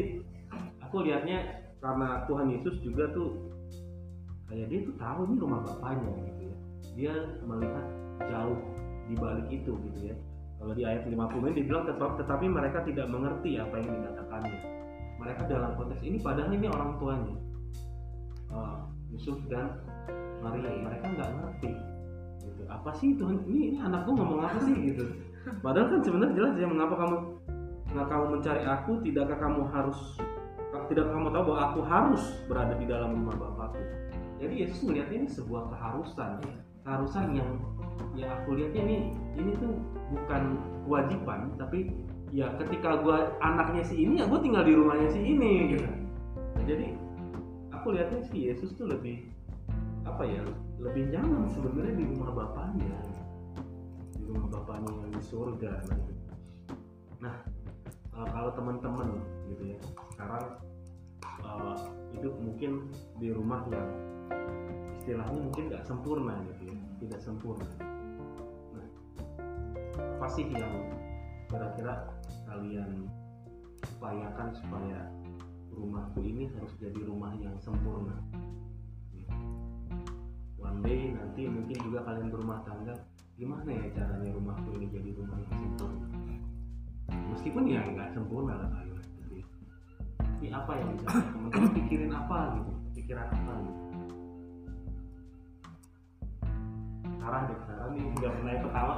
aku 0.84 0.96
lihatnya 1.02 1.38
karena 1.82 2.22
Tuhan 2.30 2.46
Yesus 2.54 2.78
juga 2.82 3.10
tuh 3.12 3.50
kayak 4.46 4.70
dia 4.70 4.80
tuh 4.86 4.94
tahu 4.94 5.20
ini 5.26 5.34
rumah 5.42 5.60
bapaknya 5.66 6.12
gitu 6.30 6.42
ya. 6.46 6.56
Dia 6.96 7.14
melihat 7.44 7.86
jauh 8.30 8.58
di 9.06 9.14
balik 9.14 9.48
itu 9.50 9.72
gitu 9.90 10.00
ya. 10.12 10.16
Kalau 10.56 10.72
di 10.72 10.82
ayat 10.82 11.04
50 11.04 11.16
ini 11.46 11.54
dibilang 11.62 11.84
tetap 11.84 12.16
tetapi 12.16 12.46
mereka 12.48 12.82
tidak 12.82 13.06
mengerti 13.12 13.60
apa 13.60 13.74
yang 13.78 13.90
dikatakannya. 14.02 14.58
Mereka 15.16 15.42
dalam 15.48 15.72
konteks 15.78 16.02
ini 16.04 16.18
padahal 16.20 16.50
ini 16.52 16.66
orang 16.68 16.90
tuanya 17.00 17.34
eh, 18.52 18.78
Yusuf 19.14 19.38
dan 19.46 19.80
Maria. 20.40 20.70
Mereka 20.70 21.04
nggak 21.12 21.30
ngerti 21.30 21.72
gitu. 22.42 22.62
Apa 22.72 22.90
sih 22.96 23.14
Tuhan? 23.14 23.44
Ini, 23.46 23.60
ini 23.74 23.78
anakku 23.78 24.16
ngomong 24.16 24.40
apa 24.42 24.58
sih 24.64 24.74
gitu? 24.74 25.04
Padahal 25.62 25.86
kan 25.92 26.00
sebenarnya 26.02 26.34
jelas 26.34 26.54
ya 26.58 26.66
mengapa 26.66 26.94
kamu 26.98 27.16
nggak 27.94 28.06
kamu 28.10 28.24
mencari 28.38 28.62
aku? 28.66 28.92
Tidakkah 29.04 29.38
kamu 29.38 29.60
harus 29.70 29.98
tidakkah 30.86 31.12
kamu 31.18 31.28
tahu 31.32 31.42
bahwa 31.50 31.60
aku 31.72 31.80
harus 31.86 32.22
berada 32.46 32.74
di 32.76 32.86
dalam 32.88 33.14
rumah 33.14 33.36
Bapakku? 33.38 33.80
Jadi 34.36 34.54
Yesus 34.66 34.84
melihat 34.84 35.08
ini 35.14 35.26
sebuah 35.30 35.72
keharusan 35.72 36.44
keharusan 36.86 37.34
yang 37.34 37.50
yang 38.16 38.32
aku 38.32 38.56
lihatnya 38.56 38.82
ini 38.88 38.96
ini 39.36 39.52
tuh 39.60 39.76
bukan 40.12 40.42
kewajiban 40.88 41.52
tapi 41.60 41.92
ya 42.32 42.50
ketika 42.58 43.00
gua 43.04 43.32
anaknya 43.44 43.82
si 43.84 44.02
ini 44.02 44.20
ya 44.20 44.26
gua 44.26 44.40
tinggal 44.40 44.64
di 44.64 44.74
rumahnya 44.74 45.08
si 45.12 45.20
ini 45.20 45.76
gitu. 45.76 45.86
Nah, 46.56 46.64
jadi 46.64 46.96
aku 47.70 47.94
lihatnya 47.94 48.20
si 48.26 48.48
Yesus 48.48 48.74
tuh 48.74 48.88
lebih 48.88 49.28
apa 50.06 50.22
ya 50.24 50.42
lebih 50.80 51.10
nyaman 51.10 51.50
sebenarnya 51.50 51.94
di 51.98 52.04
rumah 52.16 52.30
bapaknya. 52.34 52.96
Di 54.16 54.22
rumah 54.26 54.48
bapaknya 54.50 54.90
yang 54.90 55.12
di 55.12 55.22
surga 55.22 55.72
gitu. 55.86 56.12
nah 57.16 57.32
eh, 58.12 58.28
kalau 58.28 58.52
teman-teman 58.52 59.08
gitu 59.48 59.72
ya 59.72 59.78
sekarang 60.12 60.60
eh, 61.24 61.76
hidup 62.16 62.34
mungkin 62.44 62.92
di 63.16 63.32
rumah 63.32 63.64
yang 63.72 63.88
istilahnya 65.00 65.38
mungkin 65.38 65.64
nggak 65.70 65.84
sempurna 65.86 66.34
gitu 66.44 66.74
ya 66.74 66.76
tidak 67.00 67.20
sempurna. 67.20 67.68
Nah 68.72 68.88
apa 69.96 70.26
sih 70.32 70.48
yang 70.48 70.72
kira-kira 71.46 72.08
kalian 72.48 73.08
upayakan 73.96 74.48
supaya 74.56 75.00
rumahku 75.72 76.24
ini 76.24 76.48
harus 76.56 76.72
jadi 76.80 77.00
rumah 77.04 77.32
yang 77.36 77.54
sempurna. 77.60 78.16
One 80.56 80.80
day 80.82 81.12
nanti 81.14 81.46
mungkin 81.46 81.76
juga 81.84 82.02
kalian 82.08 82.32
berumah 82.32 82.64
tangga 82.64 82.96
gimana 83.36 83.68
ya 83.68 83.86
caranya 83.92 84.32
rumahku 84.32 84.72
ini 84.80 84.88
jadi 84.88 85.10
rumah 85.14 85.36
yang 85.36 85.52
sempurna? 85.52 86.06
Meskipun 87.36 87.64
ya 87.68 87.80
nggak 87.84 88.16
sempurna 88.16 88.56
lah 88.56 88.68
kalian 88.72 88.96
tapi 89.04 89.38
tapi 90.16 90.46
apa 90.48 90.72
yang 90.80 90.88
bisa 90.96 91.08
teman-teman 91.28 91.70
pikirin 91.76 92.12
apa 92.12 92.38
gitu? 92.56 92.72
Pikiran 92.96 93.28
apa 93.28 93.52
gitu 93.60 93.85
Sarah 97.26 97.42
deh, 97.50 97.58
Sarah 97.66 97.90
nih 97.90 98.06
nggak 98.22 98.32
pernah 98.38 98.52
ketawa 98.62 98.92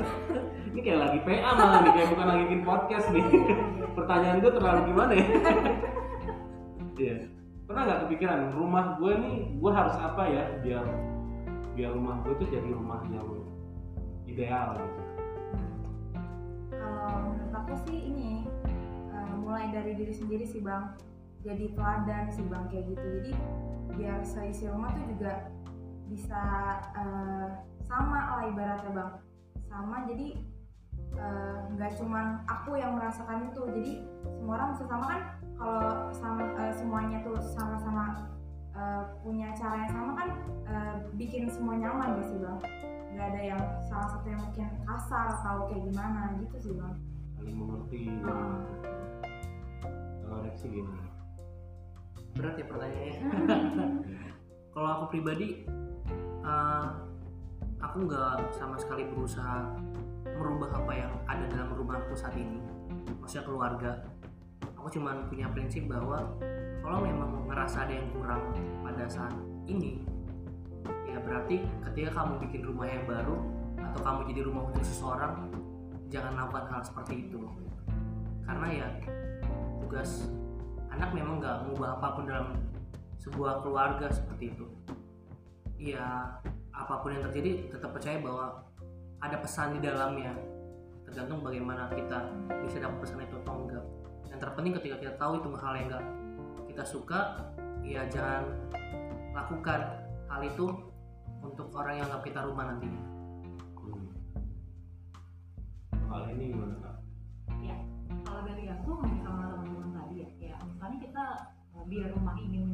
ini 0.70 0.80
kayak 0.86 1.00
lagi 1.02 1.18
PA 1.26 1.50
malah 1.50 1.80
nih 1.82 1.92
kayak 1.98 2.08
bukan 2.14 2.26
lagi 2.30 2.42
bikin 2.46 2.62
podcast 2.62 3.06
nih. 3.10 3.26
Pertanyaan 3.98 4.38
gue 4.38 4.52
terlalu 4.54 4.80
gimana 4.94 5.12
ya? 5.18 5.26
Iya. 6.96 7.16
Pernah 7.66 7.82
nggak 7.90 8.00
kepikiran 8.06 8.40
rumah 8.54 8.94
gue 9.02 9.12
nih, 9.18 9.38
gue 9.58 9.72
harus 9.74 9.98
apa 9.98 10.22
ya 10.30 10.46
biar 10.62 10.86
biar 11.74 11.90
rumah 11.90 12.22
gue 12.22 12.38
tuh 12.38 12.48
jadi 12.54 12.70
rumah 12.70 13.02
yang 13.10 13.34
ideal 14.30 14.78
gitu. 14.78 15.02
kalau 16.70 17.34
menurut 17.34 17.50
aku 17.50 17.74
sih 17.90 17.98
ini 17.98 18.46
eh, 19.10 19.34
mulai 19.42 19.74
dari 19.74 19.98
diri 19.98 20.14
sendiri 20.14 20.46
sih 20.46 20.62
bang. 20.62 20.94
Jadi 21.42 21.74
teladan 21.74 22.30
sih 22.30 22.46
bang 22.46 22.70
kayak 22.70 22.94
gitu. 22.94 23.06
Jadi 23.10 23.32
biar 23.98 24.22
seisi 24.22 24.70
rumah 24.70 24.94
tuh 24.94 25.02
juga 25.18 25.50
bisa 26.06 26.42
eh, 26.94 27.48
sama 27.86 28.18
lah 28.38 28.44
ibaratnya 28.50 28.90
bang 28.94 29.12
sama 29.66 29.96
jadi 30.06 30.28
eh, 31.16 31.56
nggak 31.74 31.92
cuman 31.98 32.42
aku 32.46 32.78
yang 32.78 32.94
merasakan 32.98 33.50
itu 33.50 33.62
jadi 33.74 33.92
semua 34.38 34.52
orang 34.58 34.68
bisa 34.74 34.84
sama 34.86 35.04
kan 35.06 35.20
kalau 35.56 35.90
sama 36.14 36.42
eh, 36.62 36.74
semuanya 36.74 37.18
tuh 37.26 37.36
sama-sama 37.54 38.04
eh, 38.74 39.02
punya 39.22 39.50
cara 39.58 39.86
yang 39.86 39.92
sama 39.92 40.12
kan 40.14 40.28
eh, 40.66 40.94
bikin 41.18 41.50
semua 41.50 41.74
nyaman 41.78 42.20
ya 42.20 42.24
sih 42.26 42.38
bang 42.38 42.58
nggak 43.16 43.26
ada 43.32 43.42
yang 43.56 43.62
salah 43.88 44.08
satu 44.12 44.26
yang 44.28 44.42
mungkin 44.44 44.68
kasar 44.84 45.26
atau 45.40 45.72
kayak 45.72 45.82
gimana 45.88 46.20
gitu 46.42 46.56
sih 46.60 46.74
bang 46.76 46.94
Saling 47.36 47.52
mengerti. 47.52 48.08
Ah. 48.24 48.64
Kalau 50.24 50.40
Rexi 50.40 50.72
gimana? 50.72 51.06
berat 52.36 52.54
ya 52.60 52.66
pertanyaannya 52.68 53.20
kalau 54.76 54.88
aku 54.92 55.04
pribadi 55.16 55.64
eh, 56.46 56.84
aku 57.82 57.96
nggak 58.06 58.54
sama 58.54 58.78
sekali 58.78 59.04
berusaha 59.10 59.66
merubah 60.36 60.70
apa 60.78 60.92
yang 60.94 61.12
ada 61.26 61.44
dalam 61.50 61.74
rumahku 61.74 62.14
saat 62.14 62.36
ini. 62.38 62.62
Maksudnya 63.18 63.44
keluarga. 63.46 63.90
Aku 64.78 64.88
cuma 64.92 65.26
punya 65.26 65.50
prinsip 65.50 65.90
bahwa 65.90 66.22
kalau 66.78 67.02
memang 67.02 67.50
ngerasa 67.50 67.90
ada 67.90 67.98
yang 67.98 68.08
kurang 68.14 68.54
pada 68.86 69.10
saat 69.10 69.34
ini 69.66 70.06
ya 71.10 71.18
berarti 71.18 71.66
ketika 71.90 72.22
kamu 72.22 72.38
bikin 72.46 72.62
rumah 72.62 72.86
yang 72.86 73.02
baru 73.08 73.40
atau 73.80 74.00
kamu 74.04 74.20
jadi 74.30 74.40
rumah 74.46 74.62
untuk 74.70 74.84
seseorang 74.84 75.48
jangan 76.06 76.38
lakukan 76.38 76.66
hal 76.70 76.80
seperti 76.86 77.26
itu. 77.26 77.40
Karena 78.46 78.66
ya 78.70 78.88
tugas 79.82 80.30
anak 80.92 81.10
memang 81.10 81.42
nggak 81.42 81.66
mengubah 81.66 81.98
apa 81.98 82.08
pun 82.14 82.24
dalam 82.30 82.48
sebuah 83.18 83.66
keluarga 83.66 84.06
seperti 84.12 84.54
itu 84.54 84.66
ya 85.76 86.40
apa 86.72 86.94
pun 87.00 87.12
yang 87.12 87.24
terjadi 87.28 87.72
tetap 87.72 87.92
percaya 87.92 88.20
bahwa 88.20 88.64
ada 89.20 89.36
pesan 89.40 89.76
di 89.76 89.80
dalamnya 89.84 90.32
tergantung 91.08 91.40
bagaimana 91.40 91.88
kita 91.94 92.28
bisa 92.64 92.82
dapat 92.82 92.98
pesan 93.04 93.24
itu 93.24 93.36
atau 93.44 93.54
enggak 93.64 93.84
yang 94.28 94.38
terpenting 94.40 94.74
ketika 94.76 94.96
kita 95.00 95.12
tahu 95.16 95.40
itu 95.40 95.48
hal 95.56 95.72
yang 95.78 95.86
enggak 95.88 96.04
kita 96.68 96.84
suka 96.84 97.20
ya 97.80 98.02
jangan 98.10 98.44
lakukan 99.32 99.80
hal 100.26 100.40
itu 100.42 100.66
untuk 101.40 101.70
orang 101.78 102.02
yang 102.02 102.06
anggap 102.10 102.22
kita 102.26 102.40
rumah 102.42 102.66
nantinya 102.68 103.02
Hmm. 103.86 104.10
Hal 106.10 106.26
ini 106.34 106.50
gimana 106.50 106.74
kak? 106.82 106.96
ya 107.62 107.78
kalau 108.26 108.42
dari 108.42 108.66
aku 108.66 108.98
sama 109.22 109.46
teman-teman 109.46 109.90
tadi 109.94 110.14
ya 110.26 110.28
ya 110.42 110.56
misalnya 110.66 110.98
kita 110.98 111.24
eh, 111.78 111.84
biar 111.86 112.10
rumah 112.18 112.34
ini 112.42 112.65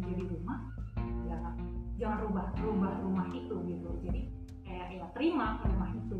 jangan 2.02 2.18
rubah 2.26 2.46
rubah 2.58 2.92
rumah 3.06 3.26
itu 3.30 3.54
gitu. 3.62 3.90
Jadi 4.02 4.20
kayak 4.66 4.86
ya 4.90 5.06
terima 5.14 5.62
rumah 5.62 5.90
itu 5.94 6.18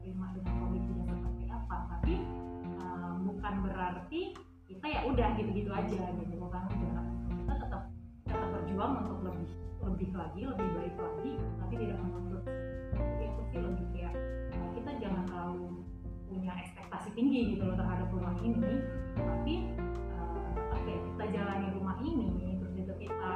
terima 0.00 0.26
dengan 0.32 0.54
kondisinya 0.64 1.04
seperti 1.04 1.44
apa. 1.52 1.76
Tapi 1.92 2.14
eh, 2.64 3.12
bukan 3.28 3.54
berarti 3.68 4.20
kita 4.64 4.86
ya 4.88 5.00
udah 5.04 5.28
gitu-gitu 5.36 5.68
aja 5.68 6.00
gitu 6.16 6.36
kan 6.48 6.64
Jangan. 6.68 7.04
kita 7.28 7.54
tetap 7.60 7.82
tetap 8.24 8.48
berjuang 8.56 8.92
untuk 9.04 9.18
lebih 9.24 9.48
lebih 9.84 10.10
lagi 10.16 10.40
lebih 10.44 10.68
baik 10.80 10.96
lagi 10.96 11.32
tapi 11.60 11.74
tidak 11.76 11.98
menuntut. 12.00 12.42
Jadi 12.96 13.24
itu 13.28 13.42
sih 13.52 13.60
lebih 13.60 13.86
kayak 13.92 14.14
kita 14.80 14.90
jangan 14.96 15.22
terlalu 15.28 15.84
punya 16.28 16.52
ekspektasi 16.56 17.08
tinggi 17.12 17.56
gitu 17.56 17.68
loh 17.68 17.76
terhadap 17.76 18.08
rumah 18.08 18.32
ini. 18.40 18.80
Tapi 19.12 19.54
eh, 19.92 20.48
apa 20.56 20.76
ya, 20.88 20.98
kita 21.04 21.24
jalani 21.36 21.68
rumah 21.76 22.00
ini 22.00 22.56
terus 22.56 22.72
juga 22.72 22.94
kita 22.96 23.32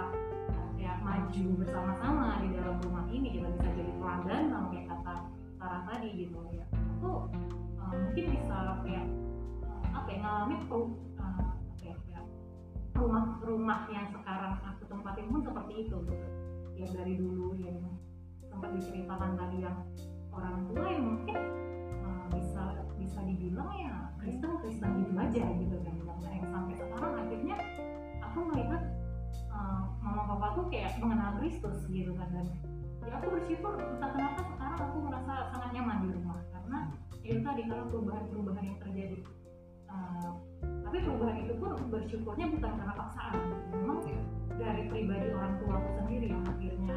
maju 1.03 1.47
bersama-sama 1.59 2.39
di 2.41 2.49
dalam 2.55 2.79
rumah 2.87 3.05
ini 3.11 3.29
kita 3.35 3.51
bisa 3.59 3.69
jadi 3.75 3.93
teladan 3.99 4.43
sama 4.49 4.67
kayak 4.71 4.87
kata 4.89 5.15
Sarah 5.59 5.83
tadi 5.91 6.09
gitu 6.15 6.39
ya. 6.55 6.67
Aku 6.99 7.27
eh, 7.35 7.97
mungkin 7.99 8.25
bisa 8.31 8.57
kayak 8.87 9.07
eh, 9.67 9.87
apa 9.91 10.09
ya 10.09 10.19
ngalamin 10.23 10.61
tuh 10.71 10.87
eh, 11.19 11.43
apa 11.43 11.83
ya 11.83 12.21
rumah 12.95 13.25
rumah 13.43 13.81
yang 13.91 14.07
sekarang 14.15 14.55
aku 14.63 14.83
tempatin 14.87 15.27
pun 15.27 15.41
seperti 15.43 15.73
itu 15.87 15.97
gitu. 16.07 16.29
Yang 16.79 16.91
dari 16.99 17.15
dulu 17.19 17.59
yang 17.59 17.79
sempat 18.47 18.71
diceritakan 18.79 19.35
tadi 19.35 19.57
yang 19.65 19.77
orang 20.33 20.57
tua 20.71 20.87
yang 20.89 21.05
mungkin 21.05 21.39
uh, 22.05 22.27
bisa 22.33 22.65
bisa 22.97 23.19
dibilang 23.25 23.71
ya 23.77 23.95
Kristen 24.21 24.53
Kristen 24.61 24.91
gitu 25.05 25.13
aja 25.17 25.45
gitu 25.57 25.77
kan 25.83 25.97
tuh 30.57 30.67
kayak 30.69 30.97
mengenal 31.01 31.37
Kristus 31.41 31.85
gitu 31.89 32.13
kan 32.17 32.29
dan 32.33 32.47
ya 33.03 33.19
aku 33.19 33.35
bersyukur 33.35 33.75
entah 33.77 34.11
kenapa 34.15 34.41
sekarang 34.47 34.79
aku 34.79 34.99
merasa 35.03 35.33
sangat 35.51 35.71
nyaman 35.75 35.97
di 36.07 36.09
rumah 36.15 36.39
karena 36.55 36.79
ya 37.23 37.29
itu 37.35 37.43
tadi 37.43 37.63
karena 37.67 37.85
perubahan-perubahan 37.91 38.65
yang 38.67 38.79
terjadi. 38.83 39.19
Uh, 39.93 40.31
tapi 40.63 40.97
perubahan 41.05 41.37
itu 41.45 41.55
pun 41.61 41.71
bersyukurnya 41.93 42.47
bukan 42.49 42.73
karena 42.81 42.95
paksaan 42.97 43.37
memang 43.77 43.99
dari 44.57 44.83
pribadi 44.89 45.27
orang 45.33 45.55
tua 45.61 45.75
aku 45.81 45.91
sendiri 46.01 46.27
yang 46.33 46.45
akhirnya 46.45 46.97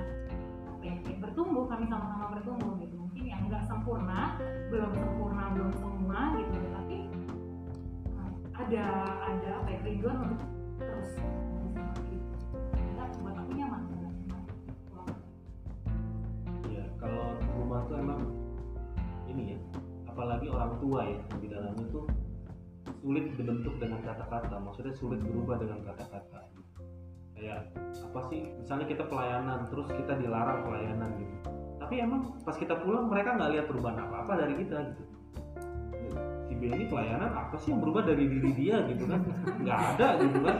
apa 0.69 0.83
ya, 0.85 0.93
bertumbuh 1.19 1.65
kami 1.67 1.85
sama-sama 1.89 2.25
bertumbuh 2.37 2.71
gitu. 2.79 2.95
Mungkin 2.95 3.23
yang 3.25 3.41
nggak 3.49 3.63
sempurna 3.65 4.37
belum 4.69 4.91
sempurna 4.93 5.43
belum 5.55 5.71
semua 5.79 6.19
gitu 6.39 6.57
tapi 6.71 6.97
uh, 8.13 8.31
ada 8.61 8.85
ada 9.33 9.49
apa 9.63 9.69
ya 9.73 10.11
untuk 10.13 10.41
terus 10.79 11.09
seperti 11.75 12.13
itu. 12.19 12.35
Ya 12.75 13.05
buat 13.21 13.44
rumah 17.75 17.91
tuh 17.91 17.99
emang 17.99 18.19
ini 19.27 19.51
ya, 19.51 19.59
apalagi 20.07 20.47
orang 20.47 20.79
tua 20.79 21.03
ya 21.03 21.19
yang 21.19 21.39
di 21.43 21.47
dalamnya 21.51 21.85
tuh 21.91 22.07
sulit 23.03 23.35
dibentuk 23.35 23.75
dengan 23.83 23.99
kata-kata, 23.99 24.55
maksudnya 24.63 24.95
sulit 24.95 25.19
berubah 25.19 25.59
dengan 25.59 25.83
kata-kata. 25.83 26.39
Kayak 27.35 27.75
apa 27.75 28.19
sih? 28.31 28.47
Misalnya 28.63 28.87
kita 28.87 29.03
pelayanan, 29.11 29.67
terus 29.67 29.91
kita 29.91 30.15
dilarang 30.15 30.63
pelayanan 30.63 31.19
gitu. 31.19 31.35
Tapi 31.83 31.99
emang 31.99 32.39
pas 32.47 32.55
kita 32.55 32.79
pulang 32.79 33.11
mereka 33.11 33.35
nggak 33.35 33.51
lihat 33.59 33.65
perubahan 33.67 34.07
apa-apa 34.07 34.33
dari 34.39 34.55
kita 34.63 34.77
gitu. 34.95 35.03
Si 36.47 36.53
B 36.55 36.71
ini 36.71 36.87
pelayanan 36.87 37.35
apa 37.35 37.59
sih 37.59 37.75
yang 37.75 37.83
berubah 37.83 38.07
dari 38.07 38.23
diri 38.23 38.55
dia 38.55 38.87
gitu 38.87 39.03
kan? 39.03 39.19
Nggak 39.59 39.79
ada 39.99 40.07
gitu 40.23 40.39
kan? 40.47 40.57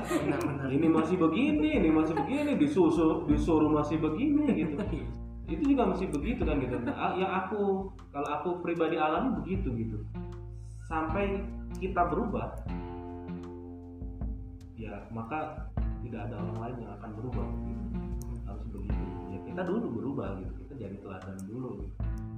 Ini 0.68 0.88
masih 0.92 1.16
begini, 1.16 1.80
ini 1.80 1.90
masih 1.96 2.12
begini, 2.20 2.60
disuruh 2.60 3.24
disuruh 3.24 3.72
masih 3.72 4.04
begini 4.04 4.52
gitu. 4.52 4.76
Itu 5.46 5.62
juga 5.62 5.84
mesti 5.94 6.06
begitu 6.10 6.42
kan 6.42 6.58
gitu. 6.58 6.76
Nah, 6.82 7.14
yang 7.14 7.30
aku 7.30 7.94
kalau 8.10 8.30
aku 8.34 8.50
pribadi 8.66 8.98
alami 8.98 9.38
begitu 9.46 9.70
gitu. 9.78 9.98
Sampai 10.90 11.46
kita 11.78 12.10
berubah 12.10 12.66
ya 14.76 15.06
maka 15.14 15.70
tidak 16.06 16.30
ada 16.30 16.36
orang 16.38 16.58
lain 16.62 16.76
yang 16.86 16.92
akan 16.98 17.10
berubah 17.18 17.48
gitu. 17.66 17.84
harus 18.46 18.66
begitu. 18.70 19.04
Ya 19.34 19.40
kita 19.46 19.62
dulu 19.66 19.86
berubah 20.02 20.38
gitu. 20.42 20.52
Kita 20.66 20.74
jadi 20.82 20.96
teladan 21.02 21.38
dulu 21.46 21.70
gitu. 21.82 21.94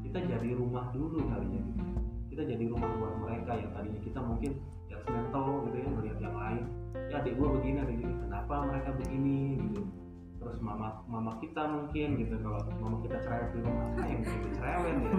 kita 0.07 0.19
jadi 0.23 0.49
rumah 0.55 0.87
dulu 0.91 1.19
kalinya 1.27 1.61
gitu. 1.63 1.83
Kita 2.31 2.43
jadi 2.43 2.63
rumah 2.69 2.91
buat 2.99 3.15
mereka 3.23 3.51
yang 3.55 3.71
tadinya 3.71 4.01
kita 4.03 4.19
mungkin 4.19 4.51
judgmental 4.87 5.47
gitu 5.67 5.77
ya 5.79 5.89
melihat 5.95 6.19
yang 6.19 6.35
lain. 6.35 6.63
Ya 7.07 7.23
adik 7.23 7.39
gua 7.39 7.55
begini 7.55 7.77
adik 7.79 7.95
gini 8.03 8.13
kenapa 8.19 8.67
mereka 8.67 8.89
begini 8.99 9.39
gitu 9.63 10.06
terus 10.48 10.63
mama 10.63 11.04
mama 11.12 11.36
kita 11.44 11.68
mungkin 11.68 12.08
gitu. 12.16 12.36
Kalau 12.39 12.60
mama 12.80 12.98
kita 13.04 13.20
cerewet 13.20 13.50
di 13.51 13.60
rumah 13.62 13.84
apa 13.92 14.01
yang 14.08 14.22
kita 14.24 14.50
cerewet 14.56 14.96
ya. 14.96 15.12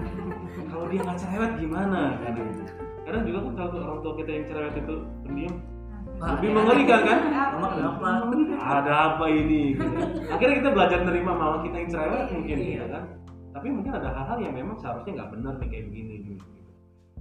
Kalau 0.65 0.85
dia 0.89 0.99
nggak 1.05 1.19
cerewet 1.21 1.51
gimana? 1.61 2.01
Kadang 2.25 2.49
kadang 3.05 3.23
juga 3.25 3.39
kan 3.45 3.53
kalau 3.55 3.79
orang 3.85 3.99
tua 4.01 4.13
kita 4.17 4.31
yang 4.33 4.45
cerewet 4.49 4.75
itu 4.75 4.95
pendiam. 5.25 5.55
Wah, 6.19 6.35
lebih 6.35 6.51
mengerikan 6.51 7.01
kan? 7.07 7.19
Mama 7.55 7.67
kenapa? 7.71 8.07
ada 8.59 8.93
apa 9.15 9.25
ini? 9.31 9.77
Gitu. 9.77 9.87
akhirnya 10.27 10.55
kita 10.59 10.69
belajar 10.75 10.99
nerima 11.07 11.31
mama 11.31 11.57
kita 11.63 11.75
yang 11.79 11.89
cerewet 11.89 12.27
mungkin 12.33 12.57
Iya. 12.59 12.67
gitu 12.67 12.85
kan. 12.91 13.03
Tapi 13.49 13.67
mungkin 13.71 13.91
ada 13.95 14.09
hal-hal 14.11 14.37
yang 14.43 14.53
memang 14.57 14.77
seharusnya 14.81 15.11
nggak 15.23 15.31
benar 15.37 15.53
nih 15.63 15.67
kayak 15.71 15.85
begini 15.93 16.15
gitu. 16.35 16.45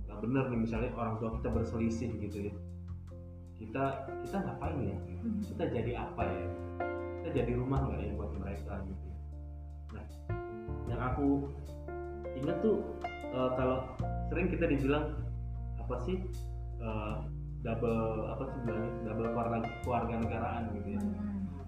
Nggak 0.08 0.18
benar 0.24 0.44
nih 0.50 0.58
misalnya 0.64 0.90
orang 0.98 1.14
tua 1.22 1.30
kita 1.38 1.48
berselisih 1.52 2.10
gitu 2.26 2.38
ya. 2.50 2.54
Kita 3.58 3.84
kita 4.26 4.36
ngapain 4.42 4.78
ya? 4.82 4.98
Kita 5.46 5.64
jadi 5.70 5.92
apa 5.98 6.22
ya 6.26 6.46
kita 7.28 7.44
jadi 7.44 7.60
rumah 7.60 7.84
nggak 7.84 8.00
ya 8.00 8.12
buat 8.16 8.32
mereka 8.40 8.80
gitu. 8.88 9.08
Nah 9.92 10.04
yang 10.88 11.00
aku 11.12 11.52
ingat 12.40 12.56
tuh 12.64 12.80
eh, 13.12 13.50
kalau 13.52 13.84
sering 14.32 14.48
kita 14.48 14.64
dibilang 14.64 15.12
apa 15.76 15.96
sih 16.08 16.24
eh, 16.80 17.14
double 17.60 18.32
apa 18.32 18.48
sih 18.48 18.58
bilangnya 18.64 19.12
double 19.12 19.28
keluarga 19.36 19.68
keluarga 19.84 20.14
negaraan 20.24 20.72
gitu 20.72 20.88
ya. 20.96 21.00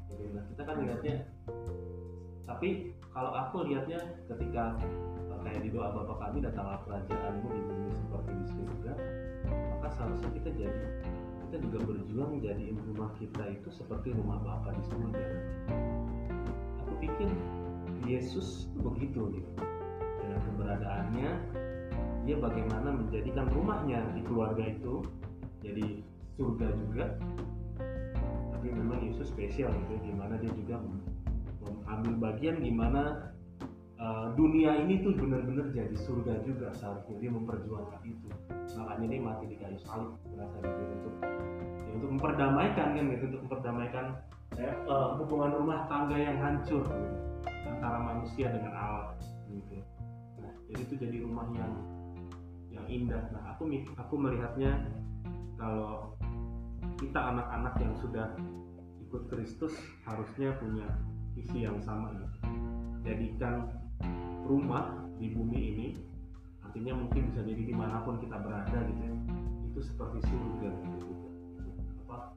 Jadi, 0.08 0.24
nah, 0.32 0.44
kita 0.48 0.62
kan 0.64 0.76
lihatnya 0.80 1.14
tapi 2.48 2.96
kalau 3.12 3.30
aku 3.36 3.68
lihatnya 3.68 4.00
ketika 4.32 4.80
eh, 4.80 5.38
kayak 5.44 5.60
di 5.60 5.68
doa 5.76 5.92
Bapa 5.92 6.24
kami 6.24 6.40
datanglah 6.40 6.80
kerajaanmu 6.88 7.48
di 7.52 7.60
bumi 7.68 7.92
seperti 8.00 8.32
di 8.32 8.46
surga 8.48 8.92
maka 9.76 9.88
seharusnya 9.92 10.30
kita 10.40 10.48
jadi 10.56 10.88
kita 11.50 11.66
juga 11.66 11.78
berjuang 11.82 12.38
jadiin 12.38 12.78
rumah 12.94 13.10
kita 13.18 13.42
itu 13.50 13.68
seperti 13.74 14.14
rumah 14.14 14.38
Bapa 14.38 14.70
di 14.70 14.82
surga 14.86 15.26
aku 16.78 16.92
pikir 17.02 17.30
Yesus 18.06 18.70
begitu 18.78 19.34
gitu 19.34 19.50
dengan 20.22 20.38
keberadaannya 20.46 21.30
dia 22.22 22.36
bagaimana 22.38 22.94
menjadikan 22.94 23.50
rumahnya 23.50 23.98
di 24.14 24.22
keluarga 24.22 24.62
itu 24.62 25.02
jadi 25.60 26.04
surga 26.38 26.68
juga. 26.76 27.04
Tapi 28.54 28.66
memang 28.70 29.00
Yesus 29.08 29.32
spesial 29.32 29.72
gitu 29.72 29.98
gimana 30.04 30.36
dia 30.36 30.52
juga 30.52 30.78
mengambil 31.64 32.30
bagian 32.30 32.60
gimana 32.60 33.32
uh, 34.00 34.26
dunia 34.34 34.80
ini 34.82 35.04
tuh 35.04 35.12
benar-benar 35.14 35.70
jadi 35.70 35.94
surga 35.94 36.40
juga 36.42 36.72
seharusnya. 36.74 37.16
Dia 37.20 37.30
memperjuangkan 37.30 38.00
itu. 38.08 38.28
Makanya 38.80 39.06
dia 39.06 39.20
mati 39.20 39.44
di 39.46 39.56
kayu 39.60 39.78
salib 39.84 40.16
berasa 40.32 40.56
gitu. 40.64 40.82
Untuk 40.96 41.14
ya, 41.84 41.92
untuk 42.00 42.10
memperdamaikan 42.16 42.88
kan 42.96 43.04
gitu. 43.12 43.24
Untuk 43.30 43.40
memperdamaikan 43.46 44.06
eh, 44.58 44.74
uh, 44.88 45.14
hubungan 45.20 45.50
rumah 45.54 45.86
tangga 45.86 46.16
yang 46.18 46.40
hancur 46.42 46.82
gitu, 46.82 47.16
antara 47.70 47.98
manusia 48.02 48.50
dengan 48.50 48.72
Allah 48.74 49.08
gitu. 49.46 49.78
Nah 50.42 50.52
jadi 50.72 50.80
itu 50.82 50.94
jadi 50.98 51.16
rumah 51.22 51.46
yang 51.54 51.72
yang 52.72 52.86
indah. 52.88 53.22
Nah 53.30 53.54
aku 53.54 53.68
aku 53.94 54.14
melihatnya 54.16 54.90
kalau 55.60 56.16
kita 56.96 57.20
anak-anak 57.20 57.74
yang 57.78 57.94
sudah 58.00 58.26
ikut 59.04 59.28
Kristus 59.28 59.76
harusnya 60.08 60.56
punya 60.56 60.88
visi 61.36 61.68
yang 61.68 61.78
sama 61.84 62.10
gitu. 62.16 62.36
Jadikan 63.00 63.68
rumah 64.46 64.98
di 65.20 65.30
bumi 65.32 65.58
ini 65.74 65.86
artinya 66.64 66.96
mungkin 66.96 67.30
bisa 67.32 67.42
jadi 67.42 67.62
di 67.66 67.74
mana 67.74 68.02
pun 68.06 68.18
kita 68.22 68.40
berada 68.40 68.78
gitu 68.88 69.02
ya 69.04 69.14
itu 69.70 69.80
seperti 69.86 70.18
surga 70.26 70.70
gitu. 70.82 71.14
Apa? 72.06 72.34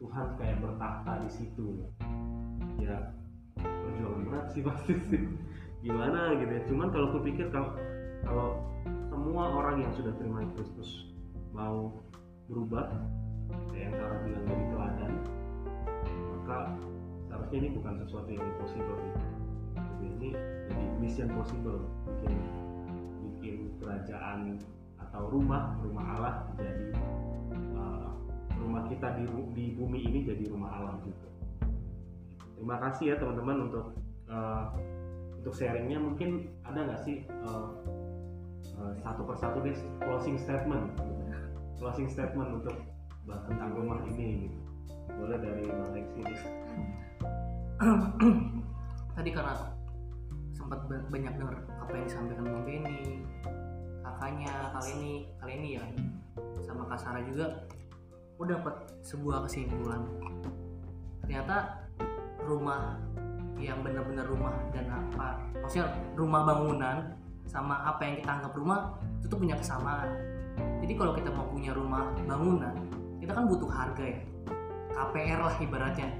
Tuhan 0.00 0.26
kayak 0.40 0.56
bertahta 0.64 1.12
di 1.20 1.30
situ. 1.30 1.84
Ya 2.80 3.12
perjuangan 3.60 4.22
berat 4.24 4.46
sih 4.56 4.62
pasti 4.64 4.94
sih. 5.12 5.22
Gimana 5.84 6.40
gitu 6.40 6.52
ya? 6.52 6.62
Cuman 6.68 6.88
kalau 6.88 7.08
kupikir 7.20 7.52
kalau 7.52 7.76
kalau 8.24 8.48
semua 9.12 9.44
orang 9.52 9.84
yang 9.84 9.92
sudah 9.92 10.12
terima 10.16 10.44
Kristus 10.56 11.12
mau 11.52 11.92
berubah 12.48 12.88
kayak 13.70 13.92
yang 13.92 13.94
Sarah 13.98 14.20
bilang 14.24 14.44
dari 14.46 14.64
teladan 14.70 15.12
maka 16.30 16.58
seharusnya 17.28 17.58
ini 17.62 17.68
bukan 17.78 17.94
sesuatu 18.02 18.28
yang 18.30 18.42
impossible 18.42 18.98
gitu. 18.98 19.39
Ini 20.00 20.08
jadi 20.10 20.28
mission 20.98 21.28
possible. 21.36 21.84
Bikin 22.08 22.34
bikin 23.20 23.56
kerajaan 23.80 24.60
atau 25.00 25.32
rumah 25.32 25.76
rumah 25.80 26.04
Allah 26.16 26.34
jadi 26.60 26.92
uh, 27.76 28.12
rumah 28.60 28.84
kita 28.88 29.16
di 29.16 29.24
di 29.56 29.64
bumi 29.76 30.00
ini 30.04 30.18
jadi 30.28 30.44
rumah 30.52 30.70
Allah 30.76 30.94
juga. 31.04 31.28
Terima 32.60 32.76
kasih 32.76 33.04
ya 33.12 33.16
teman-teman 33.16 33.72
untuk 33.72 33.86
uh, 34.28 34.76
untuk 35.40 35.56
sharingnya. 35.56 35.96
Mungkin 35.96 36.52
ada 36.68 36.84
nggak 36.84 37.00
sih 37.04 37.24
uh, 37.44 37.72
satu 39.00 39.24
persatu 39.24 39.64
deh 39.64 39.76
closing 40.04 40.36
statement? 40.36 40.96
Closing 41.80 42.12
statement 42.12 42.60
untuk 42.60 42.76
tentang 43.48 43.70
rumah 43.76 44.02
ini 44.10 44.48
gitu. 44.48 44.58
boleh 45.10 45.38
dari 45.38 45.62
Bang 45.68 45.90
deh. 45.94 46.40
tadi 49.16 49.30
karena 49.32 49.54
sempat 50.70 50.86
ba- 50.86 51.08
banyak 51.10 51.34
dengar 51.34 51.58
apa 51.82 51.92
yang 51.98 52.06
disampaikan 52.06 52.46
Bang 52.46 52.62
Benny 52.62 53.26
kakaknya 54.06 54.54
kali 54.70 54.90
ini 54.94 55.12
kali 55.42 55.52
ini 55.58 55.68
ya. 55.74 55.82
Sama 56.62 56.86
Kak 56.86 56.94
Sarah 56.94 57.26
juga 57.26 57.66
udah 58.38 58.54
dapat 58.54 58.86
sebuah 59.02 59.50
kesimpulan. 59.50 60.06
Ternyata 61.26 61.90
rumah 62.46 63.02
yang 63.58 63.82
benar-benar 63.82 64.30
rumah 64.30 64.54
dan 64.70 64.86
apa 64.94 65.42
maksudnya 65.58 65.90
rumah 66.14 66.46
bangunan 66.46 67.18
sama 67.50 67.90
apa 67.90 68.06
yang 68.06 68.22
kita 68.22 68.30
anggap 68.30 68.54
rumah 68.54 68.94
itu 69.18 69.26
tuh 69.26 69.42
punya 69.42 69.58
kesamaan. 69.58 70.06
Jadi 70.54 70.94
kalau 70.94 71.18
kita 71.18 71.34
mau 71.34 71.50
punya 71.50 71.74
rumah 71.74 72.14
bangunan 72.30 72.78
kita 73.18 73.34
kan 73.34 73.50
butuh 73.50 73.66
harga 73.66 74.06
ya. 74.06 74.22
KPR 74.94 75.50
lah 75.50 75.54
ibaratnya. 75.58 76.14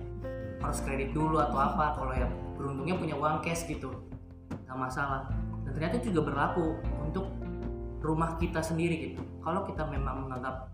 Harus 0.58 0.82
kredit 0.82 1.14
dulu 1.14 1.38
atau 1.38 1.54
apa 1.54 1.94
kalau 1.94 2.18
yang 2.18 2.34
beruntungnya 2.58 2.98
punya 2.98 3.14
uang 3.14 3.46
cash 3.46 3.70
gitu 3.70 4.09
nggak 4.70 4.78
masalah. 4.78 5.26
Dan 5.66 5.74
ternyata 5.74 5.98
juga 5.98 6.20
berlaku 6.30 6.78
untuk 7.02 7.26
rumah 7.98 8.38
kita 8.38 8.62
sendiri 8.62 9.10
gitu. 9.10 9.20
Kalau 9.42 9.66
kita 9.66 9.82
memang 9.90 10.30
menganggap 10.30 10.70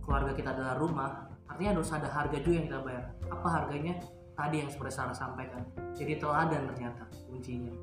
keluarga 0.00 0.32
kita 0.32 0.56
adalah 0.56 0.80
rumah 0.80 1.28
artinya 1.44 1.76
harus 1.76 1.92
ada 1.92 2.08
harga 2.08 2.40
juga 2.40 2.56
yang 2.56 2.66
kita 2.72 2.80
bayar. 2.80 3.04
Apa 3.28 3.48
harganya? 3.52 4.00
Tadi 4.32 4.56
yang 4.64 4.70
seperti 4.72 4.92
Sarah 4.96 5.12
sampaikan. 5.12 5.60
Jadi 5.92 6.16
teladan 6.16 6.64
ternyata 6.72 7.04
kuncinya. 7.28 7.74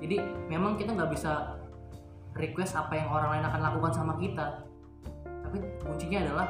Jadi 0.00 0.16
memang 0.48 0.80
kita 0.80 0.96
nggak 0.96 1.12
bisa 1.12 1.60
request 2.32 2.72
apa 2.78 2.96
yang 2.96 3.12
orang 3.12 3.36
lain 3.36 3.44
akan 3.52 3.60
lakukan 3.60 3.92
sama 3.92 4.16
kita. 4.16 4.64
Tapi 5.44 5.58
kuncinya 5.84 6.24
adalah 6.24 6.46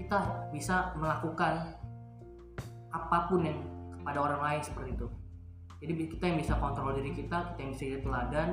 kita 0.00 0.18
bisa 0.54 0.96
melakukan 0.96 1.76
apa 2.94 3.18
pun 3.28 3.44
yang 3.44 3.58
kepada 3.98 4.18
orang 4.22 4.40
lain 4.40 4.60
seperti 4.62 4.94
itu 4.94 5.06
jadi 5.84 6.02
kita 6.08 6.24
yang 6.24 6.38
bisa 6.40 6.54
kontrol 6.56 6.96
diri 6.96 7.12
kita 7.12 7.54
kita 7.54 7.58
yang 7.60 7.70
bisa 7.76 7.84
jadi 7.84 8.00
teladan 8.00 8.48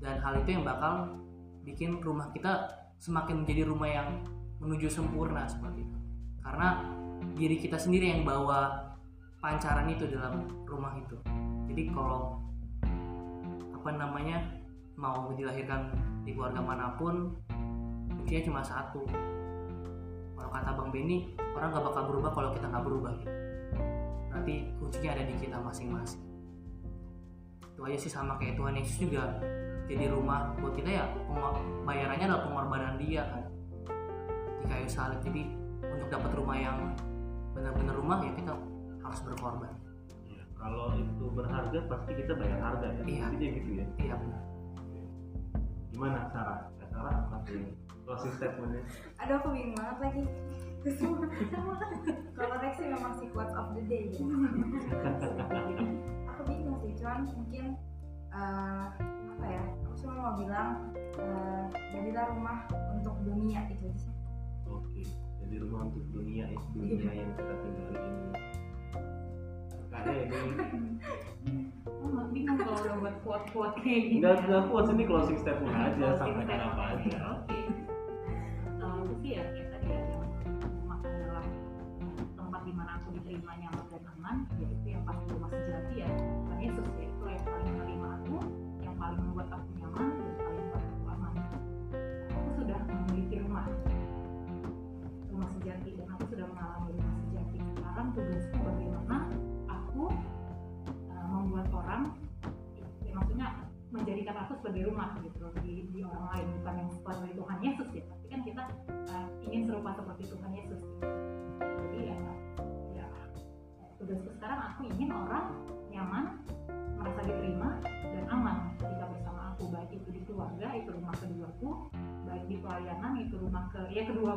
dan 0.00 0.16
hal 0.20 0.32
itu 0.40 0.48
yang 0.56 0.64
bakal 0.64 1.20
bikin 1.64 2.00
rumah 2.00 2.28
kita 2.32 2.68
semakin 3.00 3.44
menjadi 3.44 3.62
rumah 3.68 3.88
yang 3.88 4.08
menuju 4.60 4.92
sempurna 4.92 5.48
seperti 5.48 5.84
itu. 5.84 5.98
Karena 6.44 6.84
diri 7.36 7.56
kita 7.56 7.76
sendiri 7.80 8.12
yang 8.12 8.22
bawa 8.24 8.92
pancaran 9.40 9.88
itu 9.88 10.08
dalam 10.08 10.48
rumah 10.68 10.96
itu. 11.00 11.16
Jadi 11.72 11.82
kalau 11.92 12.40
apa 13.76 13.90
namanya 13.96 14.44
mau 15.00 15.32
dilahirkan 15.32 15.88
di 16.28 16.36
keluarga 16.36 16.60
mana 16.60 16.92
pun 17.00 17.32
kuncinya 18.20 18.42
cuma 18.44 18.60
satu. 18.60 19.00
Kalau 20.36 20.50
kata 20.52 20.70
bang 20.76 20.88
Benny 20.92 21.18
orang 21.56 21.72
gak 21.72 21.84
bakal 21.88 22.02
berubah 22.08 22.30
kalau 22.32 22.50
kita 22.52 22.66
nggak 22.68 22.84
berubah 22.84 23.12
gitu. 23.20 23.32
Nanti 24.32 24.54
kuncinya 24.76 25.16
ada 25.16 25.24
di 25.24 25.34
kita 25.40 25.56
masing-masing 25.60 26.29
itu 27.80 27.88
aja 27.88 27.96
sih 27.96 28.12
sama 28.12 28.36
kayak 28.36 28.60
Tuhan 28.60 28.76
Yesus 28.76 29.00
juga. 29.00 29.40
Jadi 29.88 30.04
rumah 30.12 30.52
buat 30.60 30.76
kita 30.76 31.00
ya 31.00 31.08
bayarannya 31.88 32.28
adalah 32.28 32.44
pengorbanan 32.44 33.00
dia 33.00 33.24
kan. 33.24 33.48
Di 34.60 34.68
kayu 34.68 34.84
salib. 34.84 35.24
Jadi 35.24 35.48
untuk 35.88 36.12
dapat 36.12 36.28
rumah 36.36 36.60
yang 36.60 36.76
benar-benar 37.56 37.96
rumah 37.96 38.20
ya 38.20 38.36
kita 38.36 38.52
harus 39.00 39.20
berkorban. 39.24 39.72
Kalau 40.60 40.92
itu 40.92 41.24
berharga 41.32 41.80
pasti 41.88 42.12
kita 42.20 42.36
bayar 42.36 42.60
harga 42.60 42.84
ya. 42.84 43.00
Iya. 43.00 43.24
intinya 43.32 43.52
gitu 43.56 43.70
ya. 43.80 43.88
Iya 43.96 44.14
benar. 44.20 44.44
Gimana 45.96 46.20
Sarah? 46.36 46.60
Sarah 46.84 47.32
masih 47.32 47.64
closing 48.04 48.32
statementnya? 48.36 48.84
Aduh 49.24 49.40
aku 49.40 49.56
bingung 49.56 49.72
banget 49.80 49.96
lagi. 50.04 50.28
Kalau 52.36 52.56
Rex 52.60 52.76
sih 52.76 52.92
memang 52.92 53.16
si 53.16 53.24
quotes 53.32 53.56
of 53.56 53.72
the 53.72 53.88
day. 53.88 54.12
ya. 54.12 54.20
aku 56.40 56.48
bingung 56.48 56.78
sih 56.80 56.92
cuman 56.96 57.20
mungkin 57.28 57.66
eh, 58.32 58.84
apa 59.30 59.44
ya 59.44 59.62
aku 59.84 59.92
cuma 59.94 60.12
mau 60.16 60.32
bilang 60.34 60.70
eh, 60.96 61.64
jadilah 61.92 62.24
rumah 62.32 62.58
untuk 62.90 63.14
dunia 63.20 63.60
itu 63.68 63.84
aja 63.84 63.98
sih. 64.00 64.12
Oke 64.64 65.02
jadi 65.40 65.54
rumah 65.60 65.84
untuk 65.84 66.04
dunia 66.08 66.48
ya 66.48 66.60
dunia 66.72 67.10
yang 67.12 67.30
kita 67.34 67.54
tinggali 67.58 67.98
ini. 68.00 68.28
Kayaknya 69.90 70.40
ini 71.42 71.60
Oh, 72.00 72.08
nggak 72.08 72.28
bingung 72.32 72.56
kalau 72.56 72.76
udah 72.78 72.94
buat 72.96 73.16
quote-quote 73.20 73.76
kayak 73.80 74.02
gini. 74.06 74.16
enggak 74.18 74.40
enggak 74.40 74.64
kuat 74.66 74.84
sini 74.86 75.04
closing 75.04 75.36
statement 75.36 75.74
aja 75.74 75.92
Closing 75.92 76.16
sampaikan 76.16 76.48
statement. 76.48 76.72
apa 76.72 76.82
aja. 76.88 77.18
Oke. 77.36 77.58
Eh, 78.80 78.96
itu 78.96 79.14
sih 79.20 79.30
ya 79.36 79.42
kayak 79.46 79.68
tadi 79.70 79.86
ya 79.86 80.00
yang 80.00 80.22
rumah 80.80 80.98
adalah 81.02 81.44
tempat 82.32 82.60
di 82.64 82.72
mana 82.72 82.90
aku 82.96 83.08
diterima 83.12 83.52
nyaman 83.58 83.84
dan 83.86 84.02
aman 84.16 84.36
yaitu 84.56 84.86
yang 84.88 85.02
pasti 85.04 85.24
rumah 85.28 85.50
sejati 85.50 85.94
ya 85.98 86.08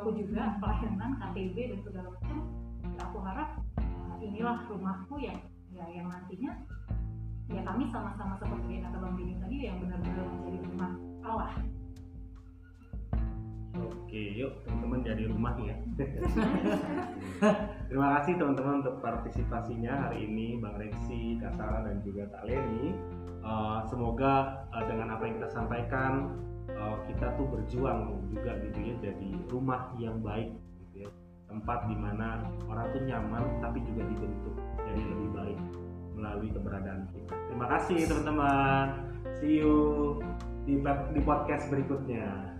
keduaku 0.03 0.19
juga 0.19 0.59
pelayanan 0.59 1.15
KTB 1.15 1.55
dan 1.71 1.79
segala 1.79 2.07
macam 2.11 2.37
ya 2.83 2.99
aku 3.07 3.17
harap 3.23 3.49
uh, 3.79 4.15
inilah 4.19 4.59
rumahku 4.67 5.15
yang 5.15 5.39
ya 5.71 5.87
yang 5.95 6.11
nantinya 6.11 6.51
ya 7.47 7.63
kami 7.63 7.87
sama-sama 7.87 8.35
seperti 8.35 8.67
yang 8.67 8.83
kata 8.91 8.99
Bang 8.99 9.15
Bini 9.15 9.39
tadi 9.39 9.55
yang 9.63 9.79
benar-benar 9.79 10.27
menjadi 10.27 10.59
rumah 10.67 10.91
Allah. 11.23 11.51
Oke 13.79 14.23
yuk 14.35 14.51
teman-teman 14.67 14.99
jadi 15.07 15.23
rumah 15.31 15.55
ya. 15.63 15.75
Terima 17.87 18.07
kasih 18.19 18.33
teman-teman 18.35 18.83
untuk 18.83 18.99
partisipasinya 18.99 20.11
hari 20.11 20.27
ini 20.27 20.59
Bang 20.59 20.83
Reksi, 20.83 21.39
Kak 21.39 21.55
Sarah 21.55 21.87
dan 21.87 22.03
juga 22.03 22.27
Kak 22.27 22.43
Leni. 22.43 22.91
Eh, 23.39 23.79
semoga 23.87 24.67
eh, 24.75 24.83
dengan 24.83 25.15
apa 25.15 25.23
yang 25.23 25.39
kita 25.39 25.49
sampaikan 25.51 26.27
eh, 26.69 26.97
kita 27.11 27.35
tuh 27.35 27.45
berjuang 27.49 28.29
juga 28.31 28.55
gitu 28.63 28.77
ya 28.79 28.95
jadi 29.01 29.29
rumah 29.49 29.91
yang 29.99 30.21
baik 30.23 30.53
gitu 30.79 31.07
ya. 31.07 31.09
Tempat 31.49 31.85
di 31.85 31.95
mana 31.99 32.49
orang 32.65 32.85
tuh 32.95 33.01
nyaman 33.05 33.43
tapi 33.61 33.83
juga 33.85 34.01
dibentuk 34.09 34.55
jadi 34.87 35.01
lebih 35.01 35.29
baik 35.35 35.59
melalui 36.13 36.49
keberadaan 36.53 37.09
kita. 37.11 37.33
Terima 37.51 37.67
kasih 37.77 37.99
teman-teman. 38.07 38.85
See 39.41 39.59
you 39.59 39.75
di, 40.63 40.79
di 41.11 41.21
podcast 41.21 41.67
berikutnya 41.67 42.52